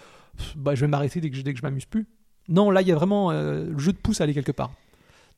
bah, 0.55 0.73
je 0.73 0.81
vais 0.81 0.87
m'arrêter 0.87 1.19
dès 1.19 1.29
que, 1.29 1.35
je- 1.35 1.41
dès 1.41 1.51
que 1.53 1.59
je 1.59 1.63
m'amuse 1.63 1.85
plus. 1.85 2.07
Non, 2.47 2.71
là, 2.71 2.81
il 2.81 2.87
y 2.87 2.91
a 2.91 2.95
vraiment 2.95 3.29
euh, 3.31 3.65
le 3.69 3.77
jeu 3.77 3.91
de 3.91 3.97
pouce 3.97 4.21
à 4.21 4.23
aller 4.23 4.33
quelque 4.33 4.51
part. 4.53 4.71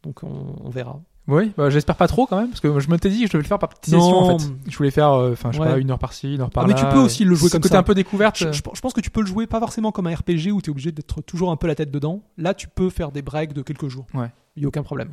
Donc, 0.04 0.22
on, 0.24 0.56
on 0.64 0.70
verra. 0.70 1.02
Oui, 1.28 1.52
bah, 1.58 1.72
j'espère 1.72 1.96
pas 1.96 2.08
trop 2.08 2.28
quand 2.28 2.38
même, 2.38 2.50
parce 2.50 2.60
que 2.62 2.80
je 2.80 2.88
me 2.90 2.98
t'ai 3.00 3.10
dit 3.10 3.22
que 3.22 3.28
je 3.28 3.32
devais 3.32 3.42
le 3.44 3.48
faire 3.48 3.58
par 3.58 3.70
petites 3.70 3.86
sessions 3.96 4.00
en 4.20 4.38
fait. 4.38 4.46
Je 4.70 4.78
voulais 4.78 4.92
faire, 4.92 5.12
euh, 5.12 5.32
enfin, 5.34 5.52
je 5.52 5.58
sais 5.58 5.64
Ouais. 5.64 5.72
pas, 5.72 5.78
une 5.80 5.90
heure 5.90 5.98
par-ci, 5.98 6.36
une 6.36 6.42
heure 6.42 6.48
Ah, 6.52 6.54
par-là. 6.54 6.74
mais 6.76 6.80
tu 6.80 6.86
peux 6.86 7.00
aussi 7.00 7.26
le 7.26 7.34
jouer 7.34 7.50
comme 7.50 7.62
côté 7.62 7.74
ça. 7.74 7.80
un 7.80 7.84
peu 7.84 7.96
découverte. 7.96 8.38
Je, 8.38 8.52
je- 8.52 8.62
je 8.74 8.80
pense 8.82 8.94
que 8.94 9.02
tu 9.02 9.10
peux 9.10 9.22
le 9.22 9.26
jouer 9.28 9.48
pas 9.48 9.60
forcément 9.60 9.92
comme 9.92 10.06
un 10.08 10.14
RPG 10.14 10.52
où 10.52 10.62
tu 10.62 10.70
es 10.70 10.72
obligé 10.72 10.92
d'être 10.92 11.22
toujours 11.22 11.50
un 11.52 11.56
peu 11.56 11.66
la 11.66 11.74
tête 11.76 11.90
dedans. 11.90 12.22
Là, 12.38 12.54
tu 12.54 12.68
peux 12.68 12.90
faire 12.92 13.12
des 13.12 13.24
breaks 13.24 13.54
de 13.54 13.64
quelques 13.64 13.88
jours. 13.88 14.06
Ouais. 14.14 14.32
Il 14.56 14.62
y 14.62 14.66
a 14.66 14.68
aucun 14.68 14.84
problème. 14.84 15.10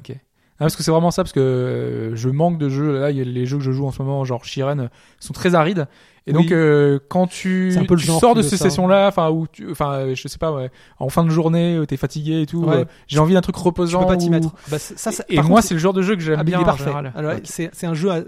Ah, 0.59 0.65
parce 0.67 0.77
que 0.77 0.83
c'est 0.83 0.91
vraiment 0.93 1.11
ça, 1.11 1.25
parce 1.25 1.33
que 1.33 1.41
euh, 1.41 2.15
je 2.17 2.29
manque 2.29 2.59
de 2.59 2.69
jeux. 2.69 3.01
Là, 3.01 3.11
y 3.11 3.21
a 3.21 3.25
les 3.25 3.47
jeux 3.47 3.57
que 3.59 3.65
je 3.65 3.73
joue 3.73 3.87
en 3.87 3.91
ce 3.91 4.01
moment, 4.03 4.25
genre 4.25 4.45
Shiren, 4.45 4.81
euh, 4.81 4.89
sont 5.19 5.33
très 5.33 5.55
arides. 5.57 5.89
Et 6.29 6.33
Oui. 6.33 6.43
donc, 6.45 6.53
euh, 6.53 7.01
quand 7.09 7.27
tu, 7.27 7.75
un 7.77 7.85
peu 7.85 7.95
le 7.95 8.01
tu 8.01 8.07
genre 8.07 8.21
sors 8.21 8.35
de 8.37 8.43
ces 8.43 8.57
sessions-là, 8.57 9.09
enfin, 9.09 9.29
où 9.31 9.49
tu, 9.51 9.69
enfin, 9.73 10.15
je 10.15 10.29
sais 10.29 10.39
pas, 10.39 10.53
ouais, 10.53 10.71
en 11.01 11.09
fin 11.09 11.25
de 11.25 11.31
journée, 11.31 11.83
t'es 11.89 11.97
fatigué 11.97 12.43
et 12.43 12.47
tout, 12.47 12.63
Ouais. 12.65 12.77
euh, 12.77 12.85
j'ai 13.09 13.19
envie 13.19 13.35
d'un 13.35 13.41
truc 13.41 13.57
Tu 13.57 13.63
reposant. 13.63 14.01
peux 14.03 14.07
pas 14.07 14.17
t'y 14.17 14.29
ou- 14.29 14.31
mettre. 14.31 14.55
Bah, 14.71 14.79
c'est- 14.79 14.97
ça, 14.97 15.11
ça- 15.11 15.25
Et 15.29 15.43
moi, 15.43 15.63
c'est 15.63 15.75
le 15.75 15.81
genre 15.81 15.93
de 15.95 16.03
jeu 16.03 16.15
que 16.15 16.23
j'aime 16.23 16.39
ah, 16.39 16.45
bien. 16.45 16.59
il 16.59 16.61
est 16.61 16.63
en 16.63 16.67
parfait. 16.67 16.85
général. 16.85 17.13
Alors, 17.17 17.33
Ok. 17.33 17.41
c'est 17.45 17.71
c'est 17.73 17.87
un 17.89 17.95
jeu 17.95 18.11
à 18.13 18.21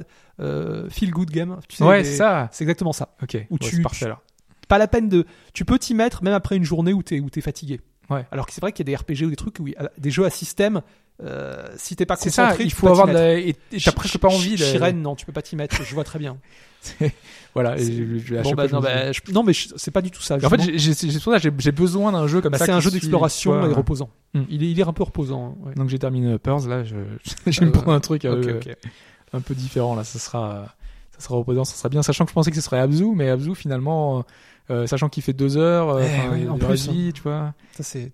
feel 0.90 1.10
good 1.12 1.30
game. 1.30 1.56
Tu 1.68 1.76
sais, 1.76 1.84
ouais, 1.84 2.02
des- 2.02 2.08
ça. 2.16 2.48
C'est 2.50 2.64
exactement 2.64 2.92
ça. 2.92 3.10
Ok. 3.22 3.36
Où 3.50 3.54
Ouais, 3.54 3.58
tu- 3.60 3.80
parfait 3.82 4.06
alors. 4.06 4.22
Pas 4.66 4.78
la 4.78 4.88
peine 4.88 5.08
de. 5.08 5.24
Tu 5.52 5.64
peux 5.64 5.78
t'y 5.78 5.94
mettre 5.94 6.24
même 6.24 6.34
après 6.34 6.56
une 6.56 6.64
journée 6.64 6.92
où 6.92 7.02
t'es 7.02 7.20
où 7.20 7.30
t'es 7.30 7.42
fatigué. 7.42 7.80
Ouais. 8.10 8.26
Alors 8.32 8.46
que 8.46 8.52
c'est 8.52 8.60
vrai 8.60 8.72
qu'il 8.72 8.86
y 8.88 8.90
a 8.90 8.96
des 8.96 8.96
RPG 8.96 9.26
ou 9.26 9.30
des 9.30 9.36
trucs 9.36 9.58
où 9.60 9.66
des 9.98 10.10
jeux 10.10 10.24
à 10.24 10.30
système. 10.30 10.80
Euh, 11.22 11.68
si 11.76 11.94
t'es 11.96 12.06
pas 12.06 12.16
C'est 12.16 12.30
ça. 12.30 12.44
concentré, 12.44 12.64
Il 12.64 12.72
faut 12.72 12.88
avoir 12.88 13.06
de 13.06 13.12
la... 13.12 13.34
et 13.38 13.54
t'as 13.84 13.92
presque 13.92 14.18
pas 14.18 14.28
envie. 14.28 14.52
de- 14.52 14.56
Shiren, 14.64 15.00
non, 15.00 15.14
tu 15.14 15.24
peux 15.26 15.32
pas 15.32 15.42
t'y 15.42 15.54
mettre. 15.56 15.82
Je 15.82 15.94
vois 15.94 16.04
très 16.04 16.18
bien. 16.18 16.36
Voilà. 17.54 17.76
je- 17.76 18.18
je- 18.18 18.42
Bon, 18.42 18.52
bah, 18.54 18.66
non, 18.66 18.80
bah, 18.80 19.12
je- 19.12 19.20
non, 19.32 19.44
mais 19.44 19.52
c'est 19.54 19.92
pas 19.92 20.02
du 20.02 20.10
tout 20.10 20.20
ça. 20.20 20.36
En 20.42 20.50
fait, 20.50 20.60
j'ai- 20.76 21.72
besoin 21.72 22.10
d'un 22.12 22.26
jeu 22.26 22.40
comme 22.40 22.50
Bah, 22.52 22.58
ça. 22.58 22.66
c'est 22.66 22.72
un 22.72 22.80
jeu 22.80 22.90
d'exploration 22.90 23.64
et 23.70 23.72
reposant. 23.72 24.10
Hmm. 24.34 24.42
Il, 24.50 24.64
est, 24.64 24.70
il 24.72 24.80
est 24.80 24.82
un 24.82 24.92
peu 24.92 25.04
reposant. 25.04 25.56
ouais. 25.62 25.74
Donc 25.74 25.88
j'ai 25.88 25.98
terminé 26.00 26.32
Uppers, 26.34 26.66
là, 26.66 26.82
je, 26.82 26.96
je 27.46 27.60
vais 27.60 27.66
me 27.66 27.70
Euh, 27.70 27.72
prendre 27.74 27.92
un 27.92 28.00
truc 28.00 28.24
euh, 28.24 28.60
un 29.32 29.40
peu 29.40 29.54
différent, 29.54 29.94
là, 29.94 30.02
ça 30.02 30.18
sera, 30.18 30.74
ça 31.16 31.20
sera 31.20 31.36
reposant, 31.36 31.64
ça 31.64 31.76
sera 31.76 31.88
bien, 31.88 32.02
sachant 32.02 32.24
que 32.24 32.30
je 32.30 32.34
pensais 32.34 32.50
que 32.50 32.56
ce 32.56 32.62
serait 32.62 32.80
Abzu, 32.80 33.06
mais 33.14 33.28
Abzu, 33.30 33.54
finalement, 33.54 34.24
euh, 34.70 34.86
sachant 34.88 35.08
qu'il 35.08 35.22
fait 35.22 35.32
deux 35.32 35.56
heures, 35.56 35.90
euh, 35.90 36.02
Eh 36.36 36.48
en 36.48 36.58
plus, 36.58 36.88
révis, 36.88 37.12
tu 37.12 37.22
vois, 37.22 37.54
Ça, 37.76 37.84
c'est. 37.84 38.12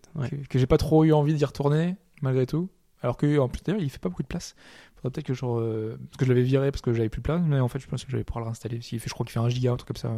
que 0.50 0.58
j'ai 0.58 0.66
pas 0.66 0.76
trop 0.78 1.04
eu 1.04 1.12
envie 1.14 1.32
d'y 1.34 1.44
retourner, 1.46 1.96
malgré 2.20 2.44
tout. 2.44 2.68
Alors 3.02 3.16
que, 3.16 3.38
en 3.38 3.48
plus, 3.48 3.62
d'ailleurs, 3.64 3.82
il 3.82 3.88
fait 3.90 3.98
pas 3.98 4.08
beaucoup 4.08 4.22
de 4.22 4.28
place. 4.28 4.54
Faudrait 4.96 5.10
peut-être 5.12 5.26
que 5.26 5.34
je, 5.34 5.44
re- 5.44 5.96
parce 5.96 6.16
que 6.18 6.24
je 6.26 6.30
l'avais 6.30 6.42
viré 6.42 6.70
parce 6.70 6.82
que 6.82 6.92
j'avais 6.92 7.08
plus 7.08 7.20
de 7.20 7.24
place, 7.24 7.40
mais 7.46 7.58
en 7.60 7.68
fait, 7.68 7.78
je 7.78 7.86
pense 7.86 8.04
que 8.04 8.10
j'allais 8.10 8.24
pouvoir 8.24 8.40
le 8.40 8.46
réinstaller. 8.46 8.80
Fait, 8.80 8.98
je 9.02 9.10
crois 9.14 9.24
qu'il 9.24 9.32
fait 9.32 9.38
un 9.40 9.48
giga, 9.48 9.72
un 9.72 9.76
truc 9.76 9.88
comme 9.88 9.96
ça. 9.96 10.10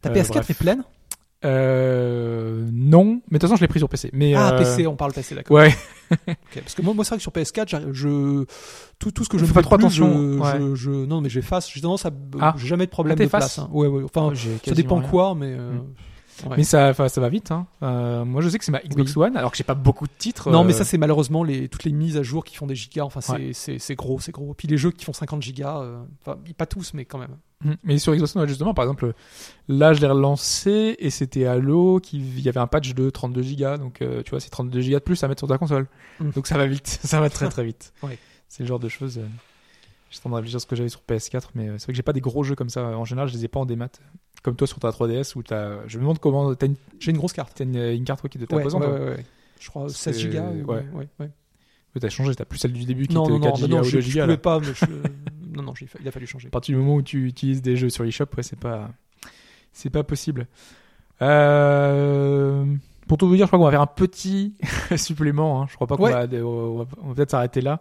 Ta 0.00 0.10
Euh, 0.10 0.14
PS4 0.14 0.28
bref. 0.28 0.50
est 0.50 0.54
pleine? 0.58 0.82
Euh, 1.44 2.66
non, 2.72 3.04
mais 3.30 3.38
de 3.38 3.38
toute 3.38 3.42
façon, 3.42 3.56
je 3.56 3.60
l'ai 3.60 3.68
pris 3.68 3.78
sur 3.78 3.88
PC. 3.88 4.10
Mais, 4.12 4.34
Ah, 4.34 4.54
euh, 4.54 4.58
PC, 4.58 4.86
on 4.86 4.96
parle 4.96 5.12
PC, 5.12 5.34
d'accord. 5.34 5.56
Ouais. 5.56 5.74
Parce 6.54 6.74
que 6.74 6.82
moi, 6.82 6.94
moi 6.94 7.04
c'est 7.04 7.10
vrai 7.10 7.16
que 7.18 7.22
sur 7.22 7.32
PS4, 7.32 7.68
j'arrive- 7.68 7.92
je 7.92 8.44
tout, 8.98 9.10
tout 9.10 9.24
ce 9.24 9.28
que 9.28 9.38
je 9.38 9.44
Fais 9.44 9.50
ne 9.50 9.54
pas 9.54 9.60
fais 9.60 9.66
trop 9.66 9.74
attention, 9.74 10.10
je, 10.12 10.38
ouais. 10.38 10.58
je, 10.70 10.74
je- 10.74 10.90
non, 10.90 11.20
mais 11.20 11.28
j'efface. 11.28 11.70
J'ai 11.70 11.80
tendance 11.80 12.06
à, 12.06 12.10
Ah. 12.40 12.54
j'ai 12.56 12.66
jamais 12.66 12.86
de 12.86 12.90
problème 12.90 13.12
Ah, 13.12 13.16
de 13.16 13.24
t'effaces 13.24 13.54
place. 13.54 13.58
hein. 13.58 13.68
Ouais, 13.72 13.86
ouais. 13.88 14.02
Enfin, 14.04 14.32
ça 14.64 14.70
dépend 14.74 15.00
quoi, 15.02 15.34
mais. 15.34 15.54
euh, 15.58 15.72
Mm. 15.74 15.84
Ouais. 16.44 16.56
Mais 16.58 16.64
ça, 16.64 16.92
va 16.92 17.28
vite. 17.28 17.50
Hein. 17.50 17.66
Euh, 17.82 18.24
moi, 18.24 18.42
je 18.42 18.48
sais 18.48 18.58
que 18.58 18.64
c'est 18.64 18.72
ma 18.72 18.80
Xbox 18.80 19.16
One, 19.16 19.36
alors 19.36 19.50
que 19.50 19.56
j'ai 19.56 19.64
pas 19.64 19.74
beaucoup 19.74 20.06
de 20.06 20.12
titres. 20.18 20.50
Non, 20.50 20.64
mais 20.64 20.74
euh, 20.74 20.76
ça, 20.76 20.84
c'est 20.84 20.98
malheureusement 20.98 21.44
les, 21.44 21.68
toutes 21.68 21.84
les 21.84 21.92
mises 21.92 22.16
à 22.16 22.22
jour 22.22 22.44
qui 22.44 22.56
font 22.56 22.66
des 22.66 22.74
gigas. 22.74 23.04
Enfin, 23.04 23.20
c'est 23.20 23.32
Ouais. 23.32 23.50
c'est- 23.52 23.78
c'est 23.78 23.94
gros, 23.94 24.20
c'est 24.20 24.32
gros. 24.32 24.54
Puis 24.54 24.68
les 24.68 24.76
jeux 24.76 24.90
qui 24.90 25.04
font 25.04 25.12
50 25.12 25.42
gigas, 25.42 25.78
euh, 25.80 26.02
enfin, 26.24 26.38
pas 26.56 26.66
tous, 26.66 26.94
mais 26.94 27.04
quand 27.04 27.18
même. 27.18 27.36
Mm. 27.64 27.72
Mais 27.84 27.98
sur 27.98 28.14
Xbox 28.14 28.36
One, 28.36 28.48
justement, 28.48 28.74
par 28.74 28.84
exemple, 28.84 29.12
là, 29.68 29.92
je 29.92 30.00
l'ai 30.00 30.06
relancé 30.08 30.96
et 30.98 31.10
c'était 31.10 31.46
Halo 31.46 32.00
qui 32.00 32.18
il 32.18 32.40
y 32.40 32.48
avait 32.48 32.60
un 32.60 32.66
patch 32.66 32.94
de 32.94 33.08
32 33.10 33.42
Go, 33.56 33.76
donc 33.78 33.98
tu 34.24 34.30
vois, 34.30 34.40
c'est 34.40 34.50
32 34.50 34.80
Go 34.82 34.94
de 34.94 34.98
plus 34.98 35.22
à 35.24 35.28
mettre 35.28 35.40
sur 35.40 35.48
ta 35.48 35.58
console. 35.58 35.86
Mm. 36.20 36.30
Donc 36.30 36.46
ça 36.46 36.56
va 36.58 36.66
vite, 36.66 36.86
ça 37.02 37.20
va 37.20 37.30
très 37.30 37.48
très 37.48 37.64
vite. 37.64 37.92
Ouais. 38.02 38.18
C'est 38.48 38.62
le 38.62 38.68
genre 38.68 38.78
de 38.78 38.88
choses. 38.88 39.20
J'étais 40.10 40.20
en 40.26 40.30
train 40.30 40.30
de 40.30 40.34
réfléchir 40.36 40.56
à 40.56 40.60
ce 40.60 40.66
que 40.66 40.76
j'avais 40.76 40.88
sur 40.88 41.00
PS4, 41.08 41.48
mais 41.54 41.68
euh, 41.68 41.78
c'est 41.78 41.84
vrai 41.86 41.92
que 41.92 41.96
j'ai 41.96 42.02
pas 42.02 42.12
des 42.12 42.20
gros 42.20 42.42
jeux 42.44 42.54
comme 42.54 42.68
ça. 42.68 42.84
En 42.96 43.04
général, 43.04 43.28
je 43.28 43.34
les 43.34 43.44
ai 43.44 43.48
pas 43.48 43.60
en 43.60 43.66
démat. 43.66 43.88
Comme 44.42 44.54
toi 44.56 44.66
sur 44.66 44.78
ta 44.78 44.90
3DS 44.90 45.36
où 45.36 45.42
t'as. 45.42 45.86
Je 45.88 45.96
me 45.98 46.02
demande 46.02 46.18
comment. 46.20 46.54
T'as 46.54 46.66
une, 46.66 46.76
J'ai 47.00 47.10
une 47.10 47.16
grosse 47.18 47.32
carte. 47.32 47.52
t'as 47.56 47.64
une, 47.64 47.76
une 47.76 48.04
carte 48.04 48.28
qui 48.28 48.38
doit 48.38 48.46
Ouais, 48.52 48.58
t'imposante, 48.58 48.82
ouais, 48.82 48.88
toi. 48.88 48.98
ouais, 48.98 49.10
ouais. 49.16 49.24
Je 49.58 49.68
crois 49.70 49.88
16 49.88 49.96
C'est- 50.14 50.20
gigas. 50.20 50.42
ou- 50.50 50.64
ouais. 50.70 50.84
ouais, 50.94 51.08
ouais. 51.18 51.30
Ouais, 51.94 52.00
T'as 52.00 52.08
changé, 52.10 52.34
t'as 52.34 52.44
plus 52.44 52.58
celle 52.58 52.72
du 52.74 52.84
début 52.84 53.06
qui 53.08 53.14
Non, 53.14 53.24
était 53.24 53.32
non, 53.32 53.38
non, 53.38 53.44
4 53.52 53.60
bah 53.62 53.66
Go 53.68 53.74
non, 53.74 53.80
ou 53.80 53.84
je, 53.84 53.96
2 53.96 54.00
je 54.02 54.20
pouvais 54.20 54.36
pas. 54.36 54.60
Mais 54.60 54.66
je... 54.66 54.84
non, 55.56 55.62
non, 55.62 55.72
il 56.00 56.06
a 56.06 56.10
fallu 56.12 56.26
changer. 56.26 56.48
À 56.48 56.50
partir 56.50 56.74
du 56.76 56.80
moment 56.80 56.96
où 56.96 57.02
tu 57.02 57.26
utilises 57.26 57.62
des 57.62 57.76
jeux 57.76 57.88
sur 57.88 58.04
l'eShop, 58.04 58.26
ouais, 58.36 58.42
c'est 58.42 58.58
pas, 58.58 58.90
c'est 59.72 59.88
pas 59.90 60.04
possible. 60.04 60.46
Euh, 61.22 62.64
pour 63.08 63.18
tout 63.18 63.28
vous 63.28 63.36
dire, 63.36 63.46
je 63.46 63.48
crois 63.48 63.58
qu'on 63.58 63.64
va 63.64 63.70
faire 63.70 63.80
un 63.80 63.86
petit 63.86 64.54
supplément. 64.96 65.62
Hein. 65.62 65.66
Je 65.70 65.74
crois 65.74 65.86
pas 65.86 65.96
qu'on 65.96 66.04
Ouais. 66.04 66.26
va, 66.26 66.26
on 66.46 66.84
va 66.84 67.14
peut-être 67.14 67.30
s'arrêter 67.30 67.60
là. 67.60 67.80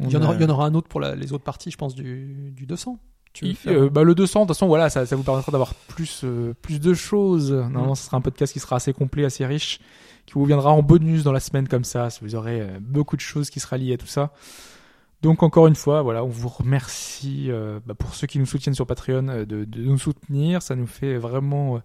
Il 0.00 0.10
y, 0.10 0.16
en 0.16 0.22
aura, 0.22 0.32
a- 0.32 0.36
il 0.36 0.42
y 0.42 0.44
en 0.44 0.48
aura 0.50 0.66
un 0.66 0.74
autre 0.74 0.88
pour 0.88 1.00
la- 1.00 1.14
les 1.14 1.32
autres 1.32 1.44
parties, 1.44 1.70
je 1.70 1.76
pense, 1.78 1.94
du, 1.94 2.52
du 2.54 2.66
200. 2.66 2.98
Tu 3.32 3.44
veux 3.44 3.50
Il- 3.50 3.56
faire 3.56 3.72
euh, 3.82 3.88
bah, 3.90 4.02
le 4.02 4.14
200, 4.14 4.40
de 4.40 4.44
toute 4.46 4.56
façon, 4.56 4.66
voilà, 4.66 4.88
ça, 4.90 5.04
ça 5.06 5.16
vous 5.16 5.22
permettra 5.22 5.52
d'avoir 5.52 5.74
plus, 5.74 6.22
euh, 6.24 6.54
plus 6.62 6.80
de 6.80 6.92
choses. 6.94 7.52
Normalement, 7.52 7.92
Mm. 7.92 7.96
ce 7.96 8.04
sera 8.06 8.16
un 8.16 8.20
podcast 8.20 8.52
qui 8.52 8.60
sera 8.60 8.76
assez 8.76 8.92
complet, 8.92 9.24
assez 9.24 9.44
riche, 9.46 9.80
qui 10.26 10.34
vous 10.34 10.44
viendra 10.44 10.70
en 10.72 10.82
bonus 10.82 11.22
dans 11.22 11.32
la 11.32 11.40
semaine 11.40 11.68
comme 11.68 11.84
ça. 11.84 12.08
Vous 12.22 12.34
aurez 12.34 12.60
euh, 12.60 12.78
beaucoup 12.80 13.16
de 13.16 13.20
choses 13.20 13.48
qui 13.50 13.60
sera 13.60 13.76
liées 13.78 13.94
à 13.94 13.96
tout 13.98 14.06
ça. 14.06 14.32
Donc 15.22 15.42
encore 15.42 15.66
une 15.66 15.74
fois, 15.76 16.02
voilà, 16.02 16.22
on 16.24 16.28
vous 16.28 16.48
remercie 16.48 17.48
bah, 17.86 17.94
pour 17.94 18.14
ceux 18.14 18.26
qui 18.26 18.38
nous 18.38 18.44
soutiennent 18.46 18.74
sur 18.74 18.86
Patreon 18.86 19.22
de, 19.22 19.44
de 19.64 19.82
nous 19.82 19.98
soutenir. 19.98 20.60
Ça 20.60 20.76
nous 20.76 20.86
fait 20.86 21.16
vraiment 21.16 21.80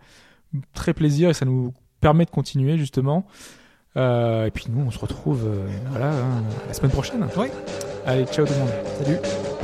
très 0.74 0.94
plaisir 0.94 1.30
et 1.30 1.34
ça 1.34 1.46
nous 1.46 1.74
permet 2.02 2.26
de 2.26 2.30
continuer 2.30 2.78
justement. 2.78 3.26
Et 3.96 4.52
puis 4.54 4.66
nous, 4.70 4.86
on 4.86 4.92
se 4.92 5.00
retrouve 5.00 5.50
voilà 5.92 6.12
hein, 6.14 6.44
la 6.68 6.74
semaine 6.74 6.92
prochaine. 6.92 7.26
Oui. 7.38 7.48
Allez, 8.06 8.26
ciao 8.26 8.46
tout 8.46 8.54
le 8.54 8.60
monde. 8.60 8.70
Salut. 8.98 9.61